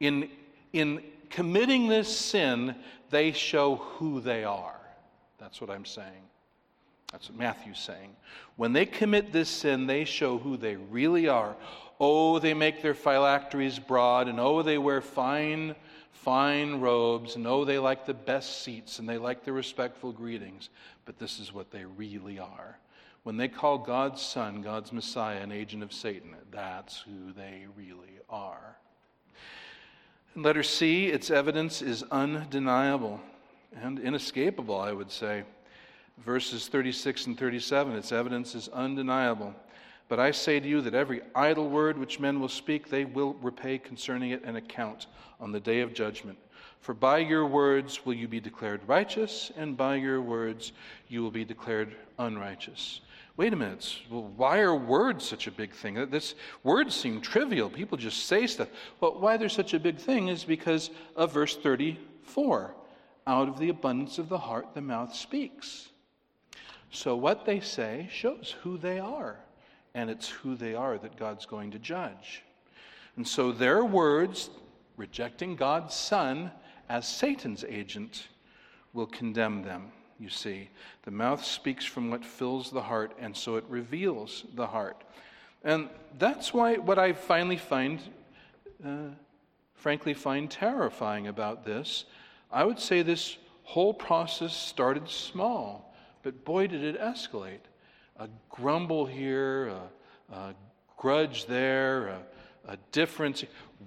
[0.00, 0.30] In,
[0.72, 2.74] in committing this sin,
[3.10, 4.80] they show who they are.
[5.38, 6.28] That's what I'm saying.
[7.12, 8.14] That's what Matthew's saying.
[8.56, 11.56] When they commit this sin, they show who they really are.
[12.00, 15.74] Oh, they make their phylacteries broad, and oh, they wear fine,
[16.12, 20.68] fine robes, and oh, they like the best seats, and they like the respectful greetings.
[21.06, 22.78] But this is what they really are.
[23.22, 28.18] When they call God's Son, God's Messiah, an agent of Satan, that's who they really
[28.28, 28.76] are.
[30.42, 33.20] Letter C, its evidence is undeniable
[33.74, 35.42] and inescapable, I would say.
[36.18, 39.52] Verses 36 and 37, its evidence is undeniable.
[40.08, 43.34] But I say to you that every idle word which men will speak, they will
[43.42, 45.06] repay concerning it an account
[45.40, 46.38] on the day of judgment.
[46.80, 50.72] For by your words will you be declared righteous, and by your words
[51.08, 53.00] you will be declared unrighteous.
[53.38, 55.94] Wait a minute, well, why are words such a big thing?
[56.10, 56.34] This
[56.64, 57.70] words seem trivial.
[57.70, 58.66] People just say stuff.
[58.98, 62.74] Well, why they're such a big thing is because of verse 34.
[63.28, 65.90] Out of the abundance of the heart, the mouth speaks.
[66.90, 69.38] So what they say shows who they are
[69.94, 72.42] and it's who they are that God's going to judge.
[73.14, 74.50] And so their words,
[74.96, 76.50] rejecting God's Son
[76.88, 78.26] as Satan's agent,
[78.92, 79.92] will condemn them.
[80.18, 80.68] You see,
[81.02, 85.04] the mouth speaks from what fills the heart, and so it reveals the heart.
[85.62, 85.88] And
[86.18, 88.00] that's why what I finally find,
[88.84, 89.10] uh,
[89.74, 92.04] frankly, find terrifying about this.
[92.50, 97.60] I would say this whole process started small, but boy, did it escalate
[98.18, 100.54] a grumble here, a, a
[100.96, 102.22] grudge there, a,
[102.68, 103.44] a difference.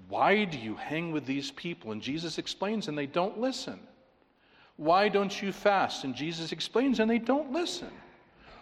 [0.08, 1.92] Why do you hang with these people?
[1.92, 3.80] And Jesus explains, and they don't listen.
[4.82, 6.06] Why don't you fast?
[6.06, 7.90] And Jesus explains, and they don't listen.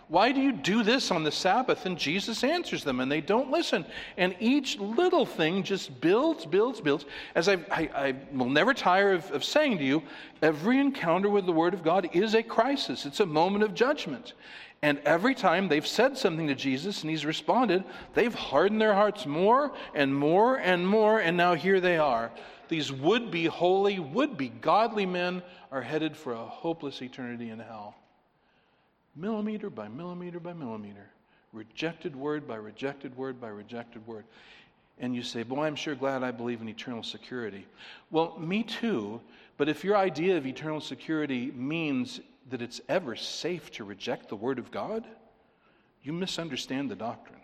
[0.09, 1.85] Why do you do this on the Sabbath?
[1.85, 3.85] And Jesus answers them, and they don't listen.
[4.17, 7.05] And each little thing just builds, builds, builds.
[7.35, 10.03] As I, I, I will never tire of, of saying to you,
[10.41, 14.33] every encounter with the Word of God is a crisis, it's a moment of judgment.
[14.81, 19.25] And every time they've said something to Jesus and he's responded, they've hardened their hearts
[19.25, 22.29] more and more and more, and now here they are.
[22.69, 25.41] These would be holy, would be godly men
[25.71, 27.95] are headed for a hopeless eternity in hell.
[29.15, 31.09] Millimeter by millimeter by millimeter,
[31.51, 34.23] rejected word by rejected word by rejected word.
[34.99, 37.65] And you say, Boy, I'm sure glad I believe in eternal security.
[38.11, 39.19] Well, me too,
[39.57, 44.35] but if your idea of eternal security means that it's ever safe to reject the
[44.35, 45.05] Word of God,
[46.03, 47.41] you misunderstand the doctrine.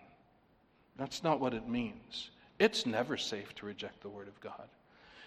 [0.96, 2.30] That's not what it means.
[2.58, 4.68] It's never safe to reject the Word of God.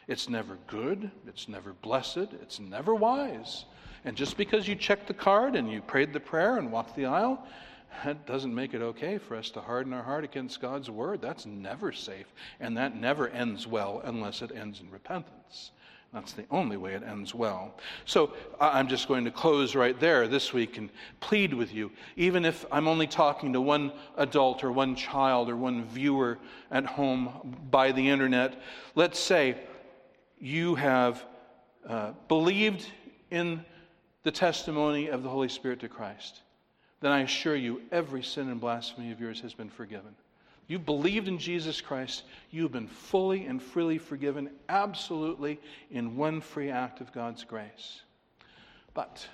[0.10, 3.66] It's never good, it's never blessed, it's never wise.
[4.03, 7.05] And just because you checked the card and you prayed the prayer and walked the
[7.05, 7.45] aisle,
[8.03, 11.22] that doesn't make it okay for us to harden our heart against God's word.
[11.22, 12.26] That's never safe.
[12.60, 15.70] And that never ends well unless it ends in repentance.
[16.12, 17.76] That's the only way it ends well.
[18.05, 20.89] So I'm just going to close right there this week and
[21.20, 25.55] plead with you, even if I'm only talking to one adult or one child or
[25.55, 26.39] one viewer
[26.72, 28.60] at home by the internet.
[28.95, 29.55] Let's say
[30.40, 31.24] you have
[31.88, 32.86] uh, believed
[33.32, 33.64] in
[34.24, 36.42] the testimony of the Holy Spirit to Christ.
[37.02, 40.16] Then I assure you, every sin and blasphemy of yours has been forgiven.
[40.68, 45.60] You believed in Jesus Christ, you've been fully and freely forgiven, absolutely,
[45.90, 48.02] in one free act of God's grace.
[48.94, 49.28] But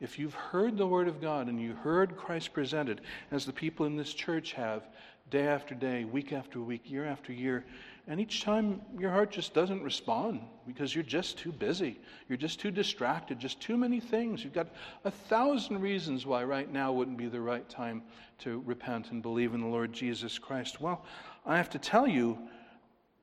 [0.00, 3.86] if you've heard the Word of God and you heard Christ presented, as the people
[3.86, 4.88] in this church have,
[5.30, 7.64] day after day, week after week, year after year,
[8.08, 12.00] and each time your heart just doesn't respond because you're just too busy.
[12.26, 14.42] You're just too distracted, just too many things.
[14.42, 14.68] You've got
[15.04, 18.02] a thousand reasons why right now wouldn't be the right time
[18.38, 20.80] to repent and believe in the Lord Jesus Christ.
[20.80, 21.04] Well,
[21.44, 22.38] I have to tell you,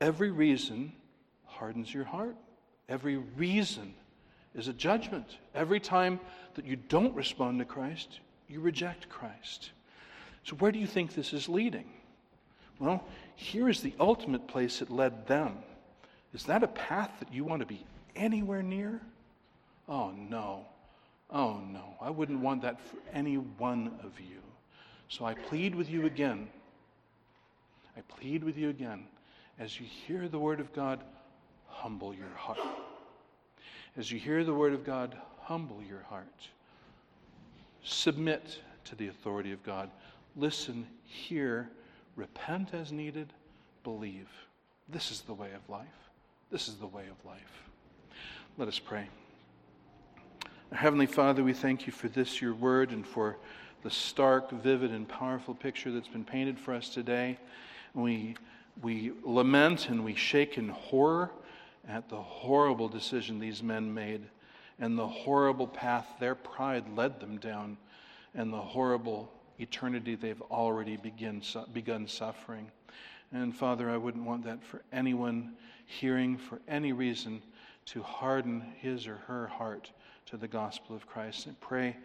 [0.00, 0.92] every reason
[1.46, 2.36] hardens your heart.
[2.88, 3.92] Every reason
[4.54, 5.38] is a judgment.
[5.52, 6.20] Every time
[6.54, 9.72] that you don't respond to Christ, you reject Christ.
[10.44, 11.90] So, where do you think this is leading?
[12.78, 13.04] Well,
[13.34, 15.58] here is the ultimate place it led them.
[16.34, 19.00] Is that a path that you want to be anywhere near?
[19.88, 20.66] Oh, no.
[21.30, 21.94] Oh, no.
[22.00, 24.40] I wouldn't want that for any one of you.
[25.08, 26.48] So I plead with you again.
[27.96, 29.06] I plead with you again.
[29.58, 31.00] As you hear the word of God,
[31.66, 32.58] humble your heart.
[33.96, 36.48] As you hear the word of God, humble your heart.
[37.82, 39.90] Submit to the authority of God.
[40.34, 41.70] Listen, hear,
[42.16, 43.32] repent as needed,
[43.84, 44.28] believe.
[44.88, 45.86] This is the way of life.
[46.50, 47.62] This is the way of life.
[48.58, 49.08] Let us pray.
[50.72, 53.36] Heavenly Father, we thank you for this, your word, and for
[53.82, 57.38] the stark, vivid, and powerful picture that's been painted for us today.
[57.94, 58.36] We,
[58.82, 61.30] we lament and we shake in horror
[61.88, 64.22] at the horrible decision these men made
[64.78, 67.76] and the horrible path their pride led them down
[68.34, 71.42] and the horrible eternity they've already begin,
[71.72, 72.70] begun suffering.
[73.32, 75.54] And Father, I wouldn't want that for anyone
[75.86, 77.42] hearing for any reason
[77.86, 79.90] to harden his or her heart
[80.26, 81.46] to the gospel of Christ.
[81.46, 81.96] And pray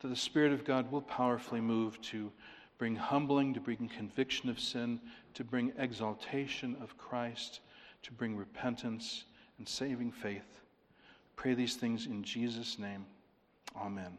[0.00, 2.32] that the Spirit of God will powerfully move to
[2.78, 5.00] bring humbling, to bring conviction of sin,
[5.34, 7.60] to bring exaltation of Christ,
[8.02, 9.24] to bring repentance
[9.58, 10.60] and saving faith.
[11.36, 13.04] Pray these things in Jesus' name.
[13.76, 14.18] Amen.